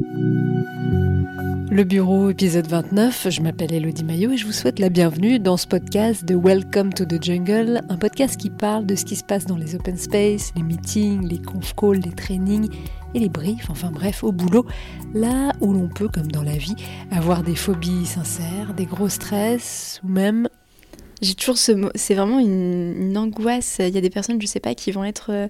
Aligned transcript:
Le 0.00 1.84
bureau, 1.84 2.30
épisode 2.30 2.66
29, 2.66 3.28
je 3.30 3.40
m'appelle 3.40 3.72
Elodie 3.72 4.02
Maillot 4.02 4.32
et 4.32 4.36
je 4.36 4.44
vous 4.44 4.52
souhaite 4.52 4.80
la 4.80 4.88
bienvenue 4.88 5.38
dans 5.38 5.56
ce 5.56 5.68
podcast 5.68 6.24
de 6.24 6.34
Welcome 6.34 6.92
to 6.92 7.04
the 7.04 7.22
Jungle, 7.22 7.80
un 7.88 7.96
podcast 7.96 8.36
qui 8.36 8.50
parle 8.50 8.86
de 8.86 8.96
ce 8.96 9.04
qui 9.04 9.14
se 9.14 9.22
passe 9.22 9.46
dans 9.46 9.56
les 9.56 9.76
open 9.76 9.96
space, 9.96 10.52
les 10.56 10.64
meetings, 10.64 11.28
les 11.28 11.38
conf 11.38 11.74
calls, 11.74 12.00
les 12.00 12.10
trainings 12.10 12.68
et 13.14 13.20
les 13.20 13.28
briefs, 13.28 13.70
enfin 13.70 13.92
bref, 13.92 14.24
au 14.24 14.32
boulot, 14.32 14.66
là 15.14 15.52
où 15.60 15.72
l'on 15.72 15.88
peut, 15.88 16.08
comme 16.08 16.32
dans 16.32 16.42
la 16.42 16.56
vie, 16.56 16.74
avoir 17.12 17.44
des 17.44 17.54
phobies 17.54 18.06
sincères, 18.06 18.74
des 18.74 18.86
gros 18.86 19.08
stress 19.08 20.00
ou 20.02 20.08
même 20.08 20.48
j'ai 21.22 21.34
toujours 21.34 21.56
ce 21.56 21.70
mot, 21.70 21.90
c'est 21.94 22.14
vraiment 22.14 22.40
une, 22.40 23.16
angoisse. 23.16 23.76
Il 23.78 23.94
y 23.94 23.98
a 23.98 24.00
des 24.00 24.10
personnes, 24.10 24.42
je 24.42 24.46
sais 24.46 24.60
pas, 24.60 24.74
qui 24.74 24.90
vont 24.90 25.04
être, 25.04 25.30
euh, 25.30 25.48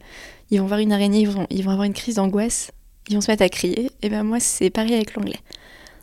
ils 0.51 0.61
vont 0.61 0.67
voir 0.67 0.81
une 0.81 0.93
araignée, 0.93 1.21
ils 1.21 1.29
vont, 1.29 1.47
ils 1.51 1.65
vont 1.65 1.71
avoir 1.71 1.85
une 1.85 1.95
crise 1.95 2.17
d'angoisse, 2.17 2.71
ils 3.09 3.14
vont 3.14 3.21
se 3.21 3.30
mettre 3.30 3.43
à 3.43 3.48
crier. 3.48 3.91
Et 4.02 4.09
ben 4.09 4.23
moi, 4.23 4.41
c'est 4.41 4.70
pareil 4.70 4.95
avec 4.95 5.14
l'anglais. 5.14 5.41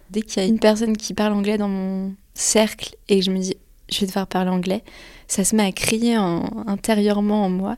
Dès 0.10 0.22
qu'il 0.22 0.42
y 0.42 0.46
a 0.46 0.50
une 0.50 0.60
personne 0.60 0.98
qui 0.98 1.14
parle 1.14 1.34
anglais 1.34 1.58
dans 1.58 1.70
mon 1.70 2.14
cercle 2.34 2.96
et 3.08 3.20
que 3.20 3.26
je 3.26 3.32
me 3.32 3.40
dis, 3.40 3.56
je 3.90 4.02
vais 4.02 4.08
devoir 4.08 4.28
parler 4.28 4.50
anglais, 4.50 4.84
ça 5.28 5.44
se 5.44 5.56
met 5.56 5.64
à 5.64 5.72
crier 5.72 6.16
intérieurement 6.16 7.46
en 7.46 7.50
moi. 7.50 7.78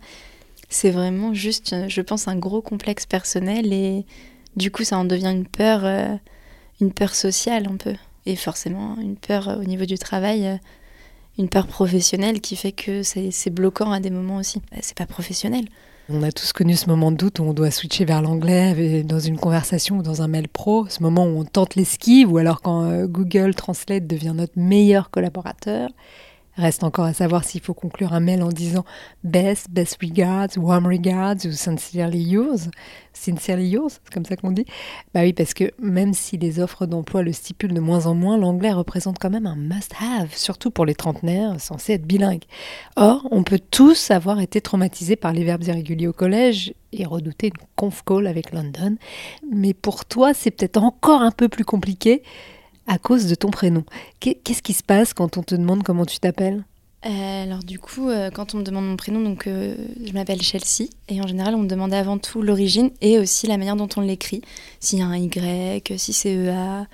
C'est 0.69 0.89
vraiment 0.89 1.33
juste, 1.33 1.75
je 1.87 2.01
pense, 2.01 2.27
un 2.27 2.35
gros 2.35 2.61
complexe 2.61 3.05
personnel 3.05 3.71
et 3.71 4.05
du 4.55 4.71
coup, 4.71 4.83
ça 4.83 4.97
en 4.97 5.05
devient 5.05 5.31
une 5.31 5.47
peur, 5.47 5.81
euh, 5.83 6.15
une 6.81 6.91
peur 6.91 7.15
sociale 7.15 7.67
un 7.67 7.77
peu. 7.77 7.95
Et 8.25 8.35
forcément, 8.35 8.97
une 8.99 9.15
peur 9.15 9.49
euh, 9.49 9.55
au 9.57 9.63
niveau 9.63 9.85
du 9.85 9.97
travail, 9.97 10.47
euh, 10.47 10.57
une 11.37 11.49
peur 11.49 11.67
professionnelle 11.67 12.41
qui 12.41 12.55
fait 12.55 12.71
que 12.71 13.01
c'est 13.03 13.49
bloquant 13.49 13.91
à 13.91 13.99
des 13.99 14.11
moments 14.11 14.37
aussi. 14.37 14.59
Bah, 14.71 14.77
c'est 14.81 14.97
pas 14.97 15.07
professionnel. 15.07 15.65
On 16.09 16.21
a 16.21 16.33
tous 16.33 16.51
connu 16.51 16.75
ce 16.75 16.89
moment 16.89 17.13
de 17.13 17.17
doute 17.17 17.39
où 17.39 17.43
on 17.43 17.53
doit 17.53 17.71
switcher 17.71 18.03
vers 18.03 18.21
l'anglais 18.21 19.03
dans 19.03 19.19
une 19.19 19.37
conversation 19.37 19.99
ou 19.99 20.01
dans 20.01 20.21
un 20.21 20.27
mail 20.27 20.49
pro, 20.49 20.85
ce 20.89 21.01
moment 21.01 21.25
où 21.25 21.39
on 21.39 21.45
tente 21.45 21.75
l'esquive 21.75 22.29
ou 22.29 22.37
alors 22.37 22.61
quand 22.61 22.83
euh, 22.83 23.07
Google 23.07 23.55
Translate 23.55 24.05
devient 24.05 24.33
notre 24.35 24.57
meilleur 24.57 25.09
collaborateur 25.09 25.89
Reste 26.55 26.83
encore 26.83 27.05
à 27.05 27.13
savoir 27.13 27.43
s'il 27.43 27.61
faut 27.61 27.73
conclure 27.73 28.13
un 28.13 28.19
mail 28.19 28.43
en 28.43 28.49
disant 28.49 28.85
best, 29.23 29.71
best 29.71 29.97
regards, 30.01 30.49
warm 30.55 30.85
regards 30.85 31.45
ou 31.45 31.51
sincerely 31.51 32.21
yours. 32.21 32.69
Sincerely 33.11 33.69
yours, 33.69 33.93
c'est 34.03 34.13
comme 34.13 34.25
ça 34.25 34.35
qu'on 34.35 34.51
dit. 34.51 34.65
Bah 35.15 35.21
oui, 35.21 35.33
parce 35.33 35.55
que 35.55 35.71
même 35.79 36.13
si 36.13 36.37
les 36.37 36.59
offres 36.59 36.85
d'emploi 36.85 37.23
le 37.23 37.31
stipulent 37.31 37.73
de 37.73 37.79
moins 37.79 38.05
en 38.05 38.13
moins, 38.13 38.37
l'anglais 38.37 38.71
représente 38.71 39.17
quand 39.17 39.31
même 39.31 39.47
un 39.47 39.55
must-have, 39.55 40.35
surtout 40.35 40.69
pour 40.69 40.85
les 40.85 40.93
trentenaires 40.93 41.59
censés 41.59 41.93
être 41.93 42.05
bilingues. 42.05 42.45
Or, 42.97 43.27
on 43.31 43.43
peut 43.43 43.61
tous 43.71 44.11
avoir 44.11 44.39
été 44.39 44.61
traumatisés 44.61 45.15
par 45.15 45.33
les 45.33 45.43
verbes 45.43 45.63
irréguliers 45.63 46.07
au 46.07 46.13
collège 46.13 46.75
et 46.91 47.05
redouter 47.05 47.47
une 47.47 47.65
conf 47.75 48.03
call 48.05 48.27
avec 48.27 48.51
London. 48.51 48.95
Mais 49.51 49.73
pour 49.73 50.05
toi, 50.05 50.33
c'est 50.35 50.51
peut-être 50.51 50.77
encore 50.77 51.21
un 51.21 51.31
peu 51.31 51.49
plus 51.49 51.65
compliqué 51.65 52.21
à 52.87 52.97
cause 52.97 53.27
de 53.27 53.35
ton 53.35 53.49
prénom. 53.49 53.83
Qu'est-ce 54.19 54.61
qui 54.61 54.73
se 54.73 54.83
passe 54.83 55.13
quand 55.13 55.37
on 55.37 55.43
te 55.43 55.55
demande 55.55 55.83
comment 55.83 56.05
tu 56.05 56.19
t'appelles? 56.19 56.63
Euh, 57.05 57.43
alors 57.43 57.63
du 57.63 57.79
coup, 57.79 58.09
euh, 58.09 58.29
quand 58.29 58.55
on 58.55 58.59
me 58.59 58.63
demande 58.63 58.85
mon 58.85 58.95
prénom, 58.95 59.21
donc 59.21 59.47
euh, 59.47 59.75
je 60.05 60.13
m'appelle 60.13 60.41
Chelsea 60.41 60.89
et 61.09 61.19
en 61.21 61.27
général 61.27 61.53
on 61.53 61.59
me 61.59 61.67
demande 61.67 61.93
avant 61.93 62.17
tout 62.17 62.41
l'origine 62.41 62.91
et 63.01 63.19
aussi 63.19 63.45
la 63.45 63.57
manière 63.57 63.75
dont 63.75 63.89
on 63.97 64.01
l'écrit. 64.01 64.41
S'il 64.79 64.99
y 64.99 65.01
a 65.01 65.05
un 65.05 65.17
Y, 65.17 65.97
si 65.97 66.13
c'est 66.13 66.33
EA, 66.33 66.87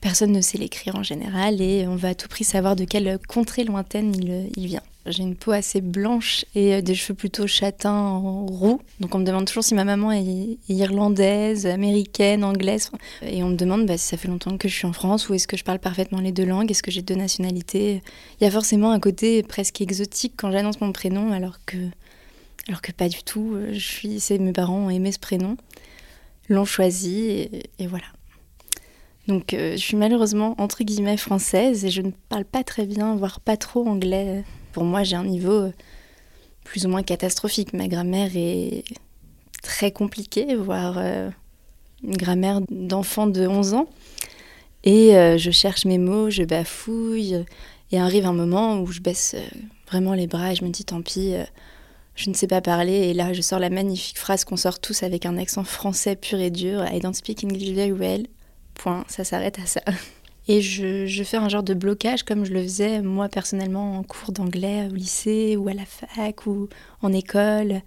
personne 0.00 0.32
ne 0.32 0.40
sait 0.40 0.58
l'écrire 0.58 0.96
en 0.96 1.04
général 1.04 1.60
et 1.60 1.86
on 1.86 1.94
va 1.94 2.08
à 2.08 2.14
tout 2.14 2.28
prix 2.28 2.42
savoir 2.42 2.74
de 2.74 2.84
quelle 2.84 3.20
contrée 3.28 3.62
lointaine 3.62 4.12
il 4.56 4.66
vient. 4.66 4.82
J'ai 5.06 5.24
une 5.24 5.34
peau 5.34 5.50
assez 5.50 5.80
blanche 5.80 6.44
et 6.54 6.74
euh, 6.74 6.80
des 6.80 6.94
cheveux 6.94 7.14
plutôt 7.14 7.48
châtains 7.48 8.18
roux. 8.18 8.80
Donc 9.00 9.14
on 9.14 9.18
me 9.18 9.24
demande 9.24 9.46
toujours 9.46 9.64
si 9.64 9.74
ma 9.74 9.84
maman 9.84 10.12
est 10.12 10.58
irlandaise, 10.68 11.66
américaine, 11.66 12.44
anglaise. 12.44 12.90
Et 13.22 13.42
on 13.42 13.48
me 13.48 13.56
demande 13.56 13.84
bah, 13.84 13.98
si 13.98 14.06
ça 14.06 14.16
fait 14.16 14.28
longtemps 14.28 14.56
que 14.56 14.68
je 14.68 14.74
suis 14.74 14.86
en 14.86 14.92
France 14.92 15.28
ou 15.28 15.34
est-ce 15.34 15.48
que 15.48 15.56
je 15.56 15.64
parle 15.64 15.80
parfaitement 15.80 16.20
les 16.20 16.30
deux 16.30 16.44
langues, 16.44 16.70
est-ce 16.70 16.84
que 16.84 16.92
j'ai 16.92 17.02
deux 17.02 17.16
nationalités? 17.16 18.00
Il 18.40 18.44
y 18.44 18.46
a 18.46 18.50
forcément 18.50 18.92
un 18.92 19.00
côté 19.00 19.42
presque 19.42 19.80
exotique 19.80 20.34
quand 20.36 20.52
j'annonce 20.52 20.80
mon 20.80 20.92
prénom 20.92 21.32
alors 21.32 21.58
que, 21.66 21.78
alors 22.68 22.80
que 22.80 22.92
pas 22.92 23.08
du 23.08 23.24
tout. 23.24 23.56
Je 23.72 23.78
suis, 23.80 24.22
mes 24.38 24.52
parents 24.52 24.86
ont 24.86 24.90
aimé 24.90 25.10
ce 25.10 25.18
prénom, 25.18 25.56
l'ont 26.48 26.64
choisi 26.64 27.48
et, 27.78 27.86
voilà. 27.88 28.06
Donc 29.26 29.52
euh, 29.52 29.72
je 29.72 29.78
suis 29.78 29.96
malheureusement 29.96 30.54
entre 30.58 30.84
guillemets 30.84 31.16
française 31.16 31.84
et 31.84 31.90
je 31.90 32.02
ne 32.02 32.12
parle 32.28 32.44
pas 32.44 32.62
très 32.62 32.86
bien, 32.86 33.16
voire 33.16 33.40
pas 33.40 33.56
trop 33.56 33.86
anglais 33.88 34.44
pour 34.72 34.84
moi, 34.84 35.04
j'ai 35.04 35.16
un 35.16 35.24
niveau 35.24 35.52
euh, 35.52 35.72
plus 36.64 36.86
ou 36.86 36.88
moins 36.88 37.02
catastrophique. 37.02 37.72
Ma 37.72 37.88
grammaire 37.88 38.30
est 38.34 38.84
très 39.62 39.92
compliquée, 39.92 40.56
voire 40.56 40.94
euh, 40.96 41.30
une 42.02 42.16
grammaire 42.16 42.60
d'enfant 42.70 43.26
de 43.26 43.46
11 43.46 43.74
ans. 43.74 43.88
Et 44.84 45.16
euh, 45.16 45.38
je 45.38 45.50
cherche 45.50 45.84
mes 45.84 45.98
mots, 45.98 46.30
je 46.30 46.42
bafouille. 46.42 47.44
Et 47.92 47.98
arrive 47.98 48.26
un 48.26 48.32
moment 48.32 48.80
où 48.80 48.86
je 48.86 49.00
baisse 49.00 49.36
vraiment 49.86 50.14
les 50.14 50.26
bras 50.26 50.52
et 50.52 50.54
je 50.54 50.64
me 50.64 50.70
dis 50.70 50.84
tant 50.84 51.02
pis, 51.02 51.34
je 52.14 52.30
ne 52.30 52.34
sais 52.34 52.46
pas 52.46 52.62
parler. 52.62 52.92
Et 52.92 53.12
là, 53.12 53.34
je 53.34 53.42
sors 53.42 53.58
la 53.58 53.68
magnifique 53.68 54.18
phrase 54.18 54.44
qu'on 54.46 54.56
sort 54.56 54.80
tous 54.80 55.02
avec 55.02 55.26
un 55.26 55.36
accent 55.36 55.62
français 55.62 56.16
pur 56.16 56.40
et 56.40 56.50
dur 56.50 56.82
I 56.90 57.00
don't 57.00 57.12
speak 57.12 57.44
English 57.44 57.68
very 57.72 57.92
well. 57.92 58.26
Point, 58.72 59.04
ça 59.08 59.24
s'arrête 59.24 59.58
à 59.58 59.66
ça. 59.66 59.82
Et 60.48 60.60
je, 60.60 61.22
fais 61.24 61.36
un 61.36 61.48
genre 61.48 61.62
de 61.62 61.74
blocage 61.74 62.24
comme 62.24 62.44
je 62.44 62.52
le 62.52 62.62
faisais 62.62 63.00
moi 63.00 63.28
personnellement 63.28 63.98
en 63.98 64.02
cours 64.02 64.32
d'anglais 64.32 64.88
au 64.90 64.94
lycée 64.94 65.56
ou 65.56 65.68
à 65.68 65.72
la 65.72 65.84
fac 65.84 66.46
ou 66.46 66.68
en 67.00 67.12
école. 67.12 67.82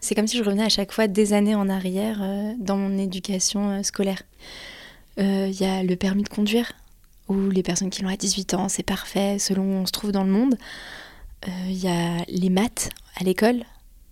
C'est 0.00 0.14
comme 0.14 0.26
si 0.26 0.36
je 0.36 0.44
revenais 0.44 0.64
à 0.64 0.68
chaque 0.68 0.92
fois 0.92 1.06
des 1.08 1.32
années 1.32 1.54
en 1.54 1.68
arrière 1.68 2.18
euh, 2.22 2.52
dans 2.58 2.76
mon 2.76 2.98
éducation 2.98 3.70
euh, 3.70 3.82
scolaire. 3.82 4.22
Il 5.16 5.24
euh, 5.24 5.48
y 5.48 5.64
a 5.64 5.82
le 5.82 5.96
permis 5.96 6.22
de 6.22 6.28
conduire, 6.28 6.72
où 7.28 7.50
les 7.50 7.62
personnes 7.62 7.90
qui 7.90 8.02
l'ont 8.02 8.08
à 8.08 8.16
18 8.16 8.54
ans, 8.54 8.68
c'est 8.68 8.82
parfait 8.82 9.38
selon 9.38 9.64
où 9.64 9.74
on 9.82 9.86
se 9.86 9.92
trouve 9.92 10.12
dans 10.12 10.24
le 10.24 10.30
monde. 10.30 10.56
Il 11.66 11.78
y 11.78 11.88
a 11.88 12.24
les 12.28 12.50
maths 12.50 12.90
à 13.18 13.24
l'école. 13.24 13.64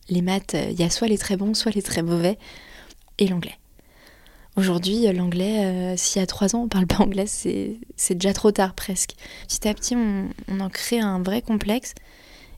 Les 0.08 0.22
maths, 0.22 0.56
il 0.70 0.78
y 0.78 0.82
a 0.82 0.90
soit 0.90 1.08
les 1.08 1.18
très 1.18 1.36
bons, 1.36 1.54
soit 1.54 1.72
les 1.74 1.82
très 1.82 2.02
mauvais. 2.02 2.38
Et 3.18 3.28
l'anglais. 3.28 3.58
Aujourd'hui, 4.58 5.06
l'anglais, 5.12 5.66
euh, 5.66 5.96
s'il 5.96 6.18
y 6.18 6.22
a 6.22 6.26
trois 6.26 6.56
ans 6.56 6.62
on 6.62 6.68
parle 6.68 6.88
pas 6.88 6.98
anglais, 6.98 7.26
c'est 7.28 7.78
déjà 8.14 8.32
trop 8.32 8.50
tard 8.50 8.74
presque. 8.74 9.14
Petit 9.46 9.68
à 9.68 9.72
petit, 9.72 9.94
on, 9.94 10.30
en 10.58 10.68
crée 10.68 10.98
un 10.98 11.22
vrai 11.22 11.42
complexe 11.42 11.94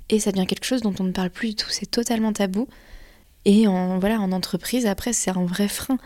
et 0.09 0.19
ça 0.19 0.33
devient 0.33 0.47
quelque 0.47 0.65
chose 0.65 0.81
dont 0.81 0.95
on 0.99 1.05
ne 1.05 1.13
parle 1.13 1.29
plus 1.29 1.51
du 1.51 1.57
tout. 1.57 1.69
C'est 1.69 1.91
totalement 1.91 2.33
tabou. 2.33 2.69
Et 3.45 3.69
en, 3.69 3.99
voilà, 3.99 4.19
en 4.19 4.33
entreprise, 4.33 4.87
après, 4.87 5.13
c'est 5.13 5.31
un 5.31 5.45
vrai 5.45 5.69
frein. 5.69 5.99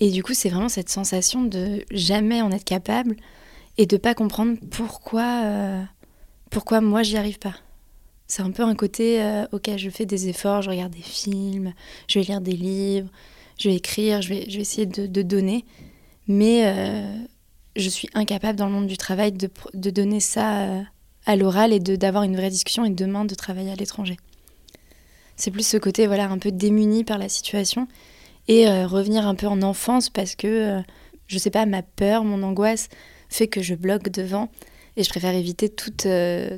Et 0.00 0.10
du 0.10 0.24
coup, 0.24 0.34
c'est 0.34 0.48
vraiment 0.48 0.68
cette 0.68 0.88
sensation 0.88 1.42
de 1.42 1.84
jamais 1.92 2.42
en 2.42 2.50
être 2.50 2.64
capable 2.64 3.14
et 3.78 3.86
de 3.86 3.96
pas 3.96 4.14
comprendre 4.14 4.58
pourquoi, 4.72 5.44
euh, 5.44 5.84
pourquoi 6.50 6.80
moi 6.80 7.04
j'y 7.04 7.16
arrive 7.16 7.38
pas. 7.38 7.54
C'est 8.26 8.42
un 8.42 8.50
peu 8.50 8.64
un 8.64 8.74
côté, 8.74 9.22
euh, 9.22 9.46
ok, 9.52 9.70
je 9.76 9.88
fais 9.88 10.04
des 10.04 10.26
efforts, 10.26 10.62
je 10.62 10.70
regarde 10.70 10.92
des 10.92 11.00
films, 11.00 11.74
je 12.08 12.18
vais 12.18 12.24
lire 12.24 12.40
des 12.40 12.56
livres, 12.56 13.08
je 13.60 13.68
vais 13.68 13.76
écrire, 13.76 14.22
je 14.22 14.30
vais, 14.30 14.46
je 14.48 14.56
vais 14.56 14.62
essayer 14.62 14.86
de, 14.86 15.22
donner, 15.22 15.64
mais 16.26 16.66
euh, 16.66 17.14
je 17.76 17.88
suis 17.88 18.08
incapable 18.14 18.58
dans 18.58 18.66
le 18.66 18.72
monde 18.72 18.86
du 18.86 18.96
travail 18.96 19.32
de, 19.32 19.50
de 19.74 19.90
donner 19.90 20.18
ça 20.18 20.62
euh, 20.62 20.82
à 21.26 21.36
l'oral 21.36 21.72
et 21.72 21.78
d'avoir 21.78 22.24
une 22.24 22.36
vraie 22.36 22.50
discussion 22.50 22.84
et 22.84 22.90
demain 22.90 23.26
de 23.26 23.34
travailler 23.34 23.70
à 23.70 23.76
l'étranger. 23.76 24.16
C'est 25.36 25.50
plus 25.50 25.66
ce 25.66 25.76
côté 25.76 26.06
voilà 26.06 26.28
un 26.30 26.38
peu 26.38 26.50
démuni 26.50 27.04
par 27.04 27.18
la 27.18 27.28
situation 27.28 27.86
et 28.48 28.66
euh, 28.66 28.86
revenir 28.86 29.26
un 29.26 29.34
peu 29.34 29.46
en 29.46 29.60
enfance 29.62 30.08
parce 30.08 30.34
que 30.34 30.82
je 31.26 31.38
sais 31.38 31.50
pas 31.50 31.66
ma 31.66 31.82
peur, 31.82 32.24
mon 32.24 32.42
angoisse 32.42 32.88
fait 33.28 33.46
que 33.46 33.60
je 33.60 33.74
bloque 33.74 34.08
devant 34.08 34.48
et 34.96 35.04
je 35.04 35.08
préfère 35.10 35.34
éviter 35.34 35.68
toute 35.68 36.06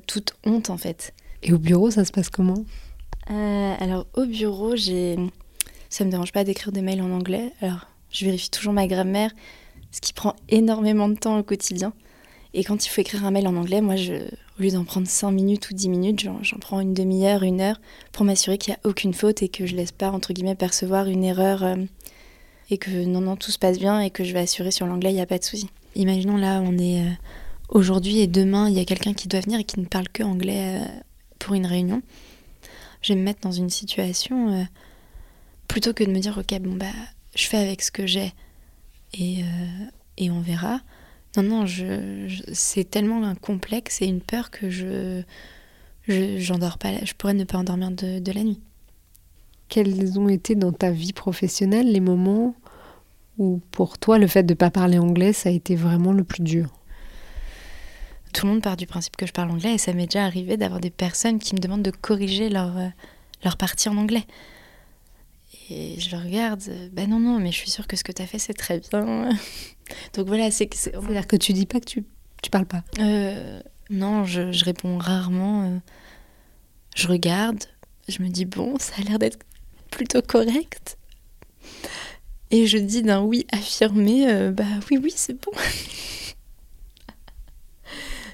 toute 0.07 0.35
honte 0.47 0.71
en 0.71 0.79
fait. 0.79 1.15
Et 1.43 1.53
au 1.53 1.59
bureau, 1.59 1.91
ça 1.91 2.05
se 2.05 2.13
passe 2.13 2.31
comment? 2.31 2.65
Alors 3.27 4.07
au 4.15 4.25
bureau, 4.25 4.75
j'ai 4.75 5.17
ça 5.93 6.07
me 6.07 6.11
dérange 6.11 6.33
pas 6.33 6.43
d'écrire 6.43 6.73
des 6.73 6.81
mails 6.81 7.03
en 7.03 7.11
anglais. 7.11 7.53
Alors, 7.61 7.87
je 8.11 8.25
vérifie 8.25 8.51
toujours 8.51 8.73
ma 8.73 8.87
grammaire, 8.87 9.31
ce 9.91 10.01
qui 10.01 10.15
prend 10.15 10.35
énormément 10.49 11.09
de 11.09 11.17
temps 11.17 11.39
au 11.39 11.43
quotidien. 11.43 11.93
Et 12.55 12.65
quand 12.65 12.87
il 12.87 12.89
faut 12.89 13.03
écrire 13.03 13.27
un 13.27 13.31
mail 13.31 13.47
en 13.47 13.57
anglais, 13.57 13.83
moi, 13.83 13.95
au 13.95 14.63
lieu 14.63 14.71
d'en 14.71 14.85
prendre 14.85 15.07
5 15.07 15.31
minutes 15.31 15.71
ou 15.71 15.75
10 15.75 15.91
minutes, 15.91 16.21
j'en 16.21 16.59
prends 16.61 16.81
une 16.81 16.95
demi-heure, 16.95 17.43
une 17.43 17.61
heure, 17.61 17.79
pour 18.13 18.25
m'assurer 18.25 18.57
qu'il 18.57 18.73
n'y 18.73 18.77
a 18.77 18.89
aucune 18.89 19.13
faute 19.13 19.43
et 19.43 19.49
que 19.49 19.67
je 19.67 19.77
laisse 19.77 19.93
pas, 19.93 20.11
entre 20.11 20.33
guillemets, 20.33 20.55
percevoir 20.55 21.09
une 21.09 21.25
erreur 21.25 21.63
euh, 21.63 21.77
et 22.71 22.79
que 22.79 22.91
non, 23.05 23.21
non, 23.21 23.37
tout 23.37 23.51
se 23.51 23.59
passe 23.59 23.79
bien 23.79 24.01
et 24.01 24.09
que 24.09 24.25
je 24.25 24.33
vais 24.33 24.41
assurer 24.41 24.71
sur 24.71 24.87
l'anglais, 24.87 25.11
il 25.11 25.17
n'y 25.17 25.21
a 25.21 25.27
pas 25.27 25.39
de 25.39 25.45
souci. 25.45 25.69
Imaginons 25.95 26.39
là, 26.39 26.63
on 26.65 26.79
est 26.79 27.03
euh, 27.03 27.11
aujourd'hui 27.69 28.21
et 28.21 28.27
demain, 28.27 28.71
il 28.71 28.77
y 28.77 28.81
a 28.81 28.87
quelqu'un 28.87 29.13
qui 29.13 29.29
doit 29.29 29.41
venir 29.41 29.61
et 29.61 29.65
qui 29.65 29.79
ne 29.79 29.85
parle 29.85 30.09
que 30.09 30.23
anglais 30.23 30.81
euh, 30.81 30.87
pour 31.39 31.53
une 31.53 31.67
réunion. 31.67 32.01
Je 33.03 33.13
vais 33.13 33.19
me 33.19 33.25
mettre 33.25 33.41
dans 33.41 33.53
une 33.53 33.69
situation 33.69 34.67
plutôt 35.73 35.95
que 35.95 36.05
de 36.05 36.11
me 36.11 36.19
dire 36.19 36.37
ok 36.37 36.61
bon 36.61 36.75
bah 36.75 36.85
je 37.35 37.47
fais 37.47 37.57
avec 37.57 37.81
ce 37.81 37.91
que 37.91 38.07
j'ai 38.07 38.35
et, 39.15 39.43
euh, 39.43 39.87
et 40.19 40.31
on 40.31 40.43
verra. 40.43 40.81
Non 41.35 41.43
non, 41.43 41.67
je, 41.67 42.43
c'est 42.53 42.85
tellement 42.85 43.25
un 43.25 43.35
complexe 43.35 44.03
et 44.03 44.07
une 44.07 44.21
peur 44.21 44.51
que 44.51 44.69
je 44.69 45.23
j'endors 46.07 46.77
pas. 46.77 47.03
Je 47.05 47.15
pourrais 47.15 47.33
ne 47.33 47.45
pas 47.45 47.57
endormir 47.57 47.91
de, 47.91 48.19
de, 48.19 48.33
la 48.33 48.45
nuit. 48.45 48.61
Quels 49.71 50.19
ont 50.19 50.29
été 50.29 50.55
dans 50.57 50.73
ta 50.73 50.91
vie 50.91 51.15
professionnelle 51.15 51.91
les 51.91 52.01
moments 52.01 52.55
Ou 53.39 53.63
pour 53.71 53.97
toi, 53.97 54.19
le 54.19 54.27
fait 54.27 54.43
de 54.43 54.53
ne 54.53 54.57
pas 54.57 54.71
parler 54.71 54.99
anglais, 54.99 55.33
ça 55.33 55.49
a 55.49 55.53
été 55.53 55.75
vraiment 55.75 56.13
le 56.13 56.25
plus 56.25 56.43
dur? 56.43 56.69
Tout 58.35 58.45
le 58.45 58.53
monde 58.53 58.63
part 58.63 58.77
du 58.77 58.87
principe 58.87 59.17
que 59.17 59.27
je 59.27 59.33
parle 59.33 59.51
anglais 59.51 59.75
et 59.75 59.79
ça 59.79 59.95
m'est 59.95 60.07
déjà 60.07 60.27
arrivé 60.27 60.59
d'avoir 60.59 60.81
des 60.81 60.91
personnes 60.91 61.39
qui 61.39 61.55
me 61.55 61.61
demandent 61.61 61.83
de 61.83 61.91
corriger 61.91 62.51
leur, 62.51 62.77
euh, 62.77 62.89
leur 63.43 63.57
partie 63.57 63.89
en 63.89 63.97
anglais. 63.97 64.27
Et 65.75 65.99
je 65.99 66.15
le 66.15 66.23
regarde, 66.23 66.63
ben 66.93 67.09
non, 67.09 67.19
non, 67.19 67.39
mais 67.39 67.51
je 67.51 67.57
suis 67.57 67.71
sûre 67.71 67.87
que 67.87 67.97
ce 67.97 68.05
que 68.05 68.13
tu 68.13 68.21
as 68.21 68.27
fait, 68.27 68.39
c'est 68.39 68.53
très 68.53 68.81
bien. 68.81 69.31
Donc 70.15 70.27
voilà, 70.27 70.51
c'est 70.51 70.67
que 70.67 70.77
c'est. 70.77 70.95
à 70.95 71.01
dire 71.01 71.27
que 71.27 71.37
tu 71.37 71.55
dis 71.55 71.65
pas 71.65 71.81
que 71.81 71.87
tu, 71.87 72.05
tu 72.43 72.51
parles 72.51 72.67
pas? 72.67 72.85
Euh, 72.99 73.61
Non, 73.89 74.25
je, 74.25 74.53
je, 74.53 74.65
réponds 74.67 74.99
rarement. 74.99 75.65
Euh, 75.65 75.79
je 76.95 77.09
regarde, 77.09 77.65
je 78.07 78.23
me 78.23 78.29
dis, 78.29 78.45
bon, 78.45 78.79
ça 78.79 78.93
a 78.99 79.03
l'air 79.03 79.19
d'être 79.19 79.39
plutôt 79.91 80.21
correct. 80.21 80.99
Et 82.51 82.67
je 82.67 82.77
dis 82.77 83.03
d'un 83.03 83.23
oui 83.23 83.47
affirmé, 83.51 84.29
euh, 84.29 84.51
bah 84.51 84.65
oui, 84.91 84.99
oui, 85.03 85.13
c'est 85.17 85.43
bon. 85.43 85.53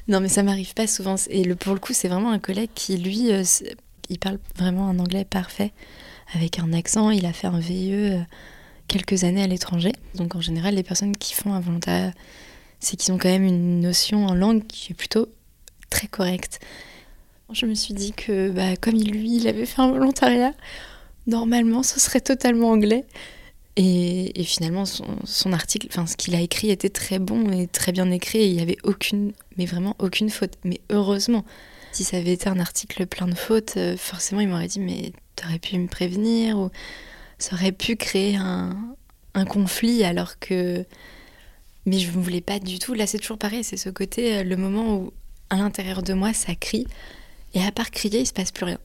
non, 0.09 0.19
mais 0.19 0.29
ça 0.29 0.43
m'arrive 0.43 0.75
pas 0.75 0.89
souvent. 0.89 1.15
Et 1.31 1.45
le, 1.45 1.55
pour 1.55 1.73
le 1.73 1.79
coup, 1.79 1.93
c'est 1.93 2.09
vraiment 2.09 2.33
un 2.33 2.41
collègue 2.41 2.71
qui, 2.75 2.97
lui, 2.97 3.31
il 4.09 4.19
parle 4.19 4.41
vraiment 4.57 4.89
un 4.89 4.99
anglais 4.99 5.25
parfait 5.25 5.73
avec 6.35 6.59
un 6.59 6.73
accent. 6.73 7.11
Il 7.11 7.27
a 7.27 7.33
fait 7.33 7.47
un 7.47 7.59
VIE 7.59 7.93
euh, 7.93 8.21
quelques 8.87 9.25
années 9.25 9.43
à 9.43 9.47
l'étranger. 9.47 9.93
Donc 10.15 10.35
en 10.35 10.41
général, 10.41 10.75
les 10.75 10.83
personnes 10.83 11.17
qui 11.17 11.35
font 11.35 11.53
un 11.53 11.61
volontariat, 11.61 12.13
c'est 12.81 12.97
qu'ils 12.97 13.13
ont 13.13 13.19
quand 13.19 13.29
même 13.29 13.45
une 13.45 13.81
notion 13.81 14.27
en 14.27 14.35
langue 14.35 14.67
qui 14.67 14.93
est 14.93 14.97
plutôt 14.97 15.29
très 15.91 16.07
correcte. 16.07 16.61
Je 17.53 17.67
me 17.67 17.75
suis 17.75 17.95
dit 17.95 18.13
que 18.13 18.51
bah, 18.51 18.77
comme 18.77 18.95
lui, 18.95 19.37
il 19.37 19.49
avait 19.49 19.65
fait 19.65 19.81
un 19.81 19.91
volontariat, 19.91 20.53
normalement, 21.27 21.83
ce 21.83 21.99
serait 21.99 22.21
totalement 22.21 22.71
anglais. 22.71 23.05
Et, 23.81 24.43
finalement, 24.43 24.85
son, 24.85 25.53
article, 25.53 25.87
enfin 25.89 26.05
ce 26.05 26.17
qu'il 26.17 26.35
a 26.35 26.41
écrit 26.41 26.71
était 26.71 26.89
très 26.89 27.21
bon 27.21 27.49
et 27.53 27.69
très 27.69 27.93
bien 27.93 28.11
écrit. 28.11 28.39
Et 28.39 28.47
il 28.49 28.57
n'y 28.57 28.63
avait 28.63 28.77
aucune, 28.83 29.33
mais 29.57 29.67
vraiment 29.67 29.95
aucune 30.01 30.31
faute. 30.31 30.55
Mais 30.65 30.81
heureusement, 30.91 31.45
si 31.93 32.03
ça 32.03 32.17
avait 32.17 32.33
été 32.33 32.49
un 32.49 32.59
article 32.59 33.07
plein 33.07 33.29
de 33.29 33.37
fautes, 33.37 33.75
euh, 33.77 33.97
forcément, 33.97 34.41
il 34.41 34.49
m'aurait 34.49 34.67
dit 34.67 34.81
mais 34.81 35.13
t'aurais 35.39 35.59
pu 35.59 35.79
me 35.79 35.87
prévenir 35.87 36.59
ou 36.59 36.71
ça 37.39 37.55
aurait 37.55 37.73
pu 37.73 37.97
créer 37.97 38.37
un, 38.37 38.95
conflit 39.49 40.03
alors 40.03 40.41
que 40.41 40.85
mais 41.87 42.01
je 42.01 42.09
ne 42.09 42.21
voulais 42.21 42.41
pas 42.41 42.59
du 42.59 42.81
tout. 42.81 42.93
Là 42.93 43.07
c'est 43.07 43.19
toujours 43.19 43.39
pareil 43.39 43.63
c'est 43.63 43.77
ce 43.77 43.89
côté 43.89 44.39
euh, 44.39 44.43
le 44.43 44.57
moment 44.57 44.97
où 44.97 45.13
à 45.49 45.57
l'intérieur 45.57 46.03
de 46.03 46.13
moi 46.13 46.33
ça 46.33 46.57
crie 46.57 46.89
et 47.55 47.63
à 47.63 47.71
part 47.71 47.93
crier 47.93 48.21
il 48.21 48.27
se 48.27 48.33
passe 48.33 48.51
plus 48.51 48.65
rien. 48.65 48.79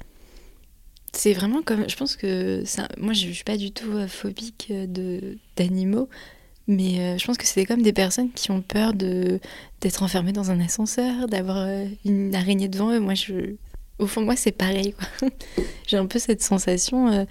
C'est 1.11 1.33
vraiment 1.33 1.63
comme 1.63 1.89
je 1.89 1.95
pense 1.95 2.15
que 2.15 2.63
ça, 2.65 2.87
moi 2.99 3.13
je, 3.13 3.27
ne 3.27 3.33
suis 3.33 3.43
pas 3.43 3.57
du 3.57 3.71
tout 3.71 3.91
euh, 3.93 4.07
phobique 4.07 4.67
euh, 4.69 4.85
de 4.85 5.39
d'animaux 5.55 6.07
mais 6.67 7.17
je 7.17 7.25
pense 7.25 7.37
que 7.37 7.45
c'est 7.45 7.65
comme 7.65 7.81
des 7.81 7.91
personnes 7.91 8.31
qui 8.31 8.51
ont 8.51 8.61
peur 8.61 8.93
de 8.93 9.41
d'être 9.81 10.01
enfermées 10.03 10.31
dans 10.31 10.49
un 10.49 10.61
ascenseur 10.61 11.27
d'avoir 11.27 11.67
une 12.05 12.33
araignée 12.33 12.69
devant 12.69 12.91
eux. 12.91 13.01
Moi 13.01 13.15
je 13.15 13.55
au 13.99 14.07
fond, 14.07 14.21
moi, 14.21 14.35
c'est 14.35 14.51
pareil. 14.51 14.95
J'ai 15.87 15.97
un 15.97 16.05
peu 16.05 16.19
cette 16.19 16.41
sensation, 16.41 17.09
euh, 17.09 17.25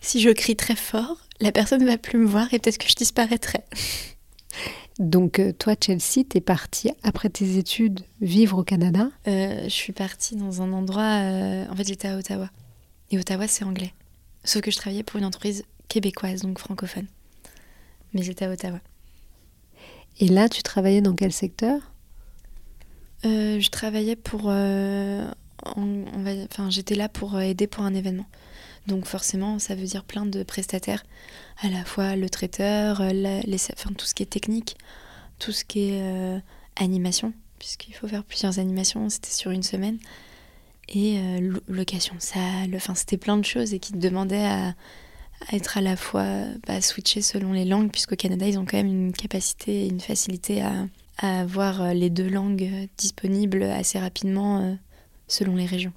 si 0.00 0.20
je 0.20 0.30
crie 0.30 0.56
très 0.56 0.76
fort, 0.76 1.16
la 1.40 1.52
personne 1.52 1.80
ne 1.82 1.86
va 1.86 1.98
plus 1.98 2.18
me 2.18 2.26
voir 2.26 2.52
et 2.52 2.58
peut-être 2.58 2.78
que 2.78 2.88
je 2.88 2.94
disparaîtrai. 2.94 3.60
Donc, 4.98 5.38
euh, 5.40 5.52
toi, 5.52 5.74
Chelsea, 5.80 6.24
t'es 6.28 6.40
partie 6.40 6.90
après 7.02 7.28
tes 7.28 7.56
études 7.56 8.00
vivre 8.20 8.58
au 8.58 8.64
Canada? 8.64 9.10
Euh, 9.26 9.64
Je 9.64 9.68
suis 9.68 9.92
partie 9.92 10.36
dans 10.36 10.62
un 10.62 10.72
endroit. 10.72 11.02
en 11.02 11.74
fait, 11.76 11.86
j'étais 11.88 12.08
à 12.08 12.16
Ottawa. 12.16 12.48
Et 13.10 13.18
Ottawa, 13.18 13.48
c'est 13.48 13.64
anglais. 13.64 13.92
Sauf 14.44 14.62
que 14.62 14.70
je 14.70 14.76
travaillais 14.76 15.02
pour 15.02 15.18
une 15.18 15.24
entreprise 15.24 15.64
québécoise, 15.88 16.42
donc 16.42 16.58
francophone. 16.58 17.06
Mais 18.12 18.22
j'étais 18.22 18.44
à 18.44 18.50
Ottawa. 18.50 18.78
Et 20.20 20.28
là, 20.28 20.48
tu 20.48 20.62
travaillais 20.62 21.00
dans 21.00 21.14
quel 21.14 21.32
secteur? 21.32 21.80
Je 23.24 23.68
travaillais 23.70 24.16
pour 24.16 24.50
enfin, 25.62 26.70
j'étais 26.70 26.94
là 26.94 27.08
pour 27.08 27.36
euh, 27.36 27.40
aider 27.40 27.66
pour 27.66 27.84
un 27.84 27.94
événement. 27.94 28.26
Donc 28.86 29.06
forcément, 29.06 29.58
ça 29.58 29.74
veut 29.74 29.84
dire 29.84 30.04
plein 30.04 30.26
de 30.26 30.42
prestataires, 30.42 31.04
à 31.62 31.68
la 31.68 31.84
fois 31.84 32.16
le 32.16 32.28
traiteur, 32.28 33.00
euh, 33.00 33.10
les, 33.12 33.58
enfin, 33.72 33.90
tout 33.96 34.04
ce 34.04 34.14
qui 34.14 34.22
est 34.22 34.26
technique, 34.26 34.76
tout 35.38 35.52
ce 35.52 35.64
qui 35.64 35.90
est 35.90 36.02
euh, 36.02 36.38
animation, 36.76 37.32
puisqu'il 37.58 37.94
faut 37.94 38.08
faire 38.08 38.24
plusieurs 38.24 38.58
animations, 38.58 39.08
c'était 39.08 39.30
sur 39.30 39.50
une 39.50 39.62
semaine, 39.62 39.98
et 40.90 41.18
location 41.66 42.14
de 42.14 42.20
salle, 42.20 42.74
enfin 42.74 42.94
c'était 42.94 43.16
plein 43.16 43.38
de 43.38 43.44
choses 43.44 43.72
et 43.72 43.78
qui 43.78 43.94
demandaient 43.94 44.44
à, 44.44 44.74
être 45.50 45.78
à 45.78 45.80
la 45.80 45.96
fois 45.96 46.26
bah, 46.66 46.82
switcher 46.82 47.22
selon 47.22 47.54
les 47.54 47.64
langues, 47.64 47.90
puisqu'au 47.90 48.16
Canada, 48.16 48.46
ils 48.46 48.58
ont 48.58 48.66
quand 48.66 48.76
même 48.76 48.88
une 49.06 49.12
capacité 49.14 49.84
et 49.84 49.88
une 49.88 50.00
facilité 50.00 50.60
à, 50.60 50.86
à 51.16 51.40
avoir 51.40 51.94
les 51.94 52.10
deux 52.10 52.28
langues 52.28 52.70
disponibles 52.98 53.62
assez 53.62 53.98
rapidement 53.98 54.76
selon 55.28 55.56
les 55.56 55.66
régions. 55.66 55.92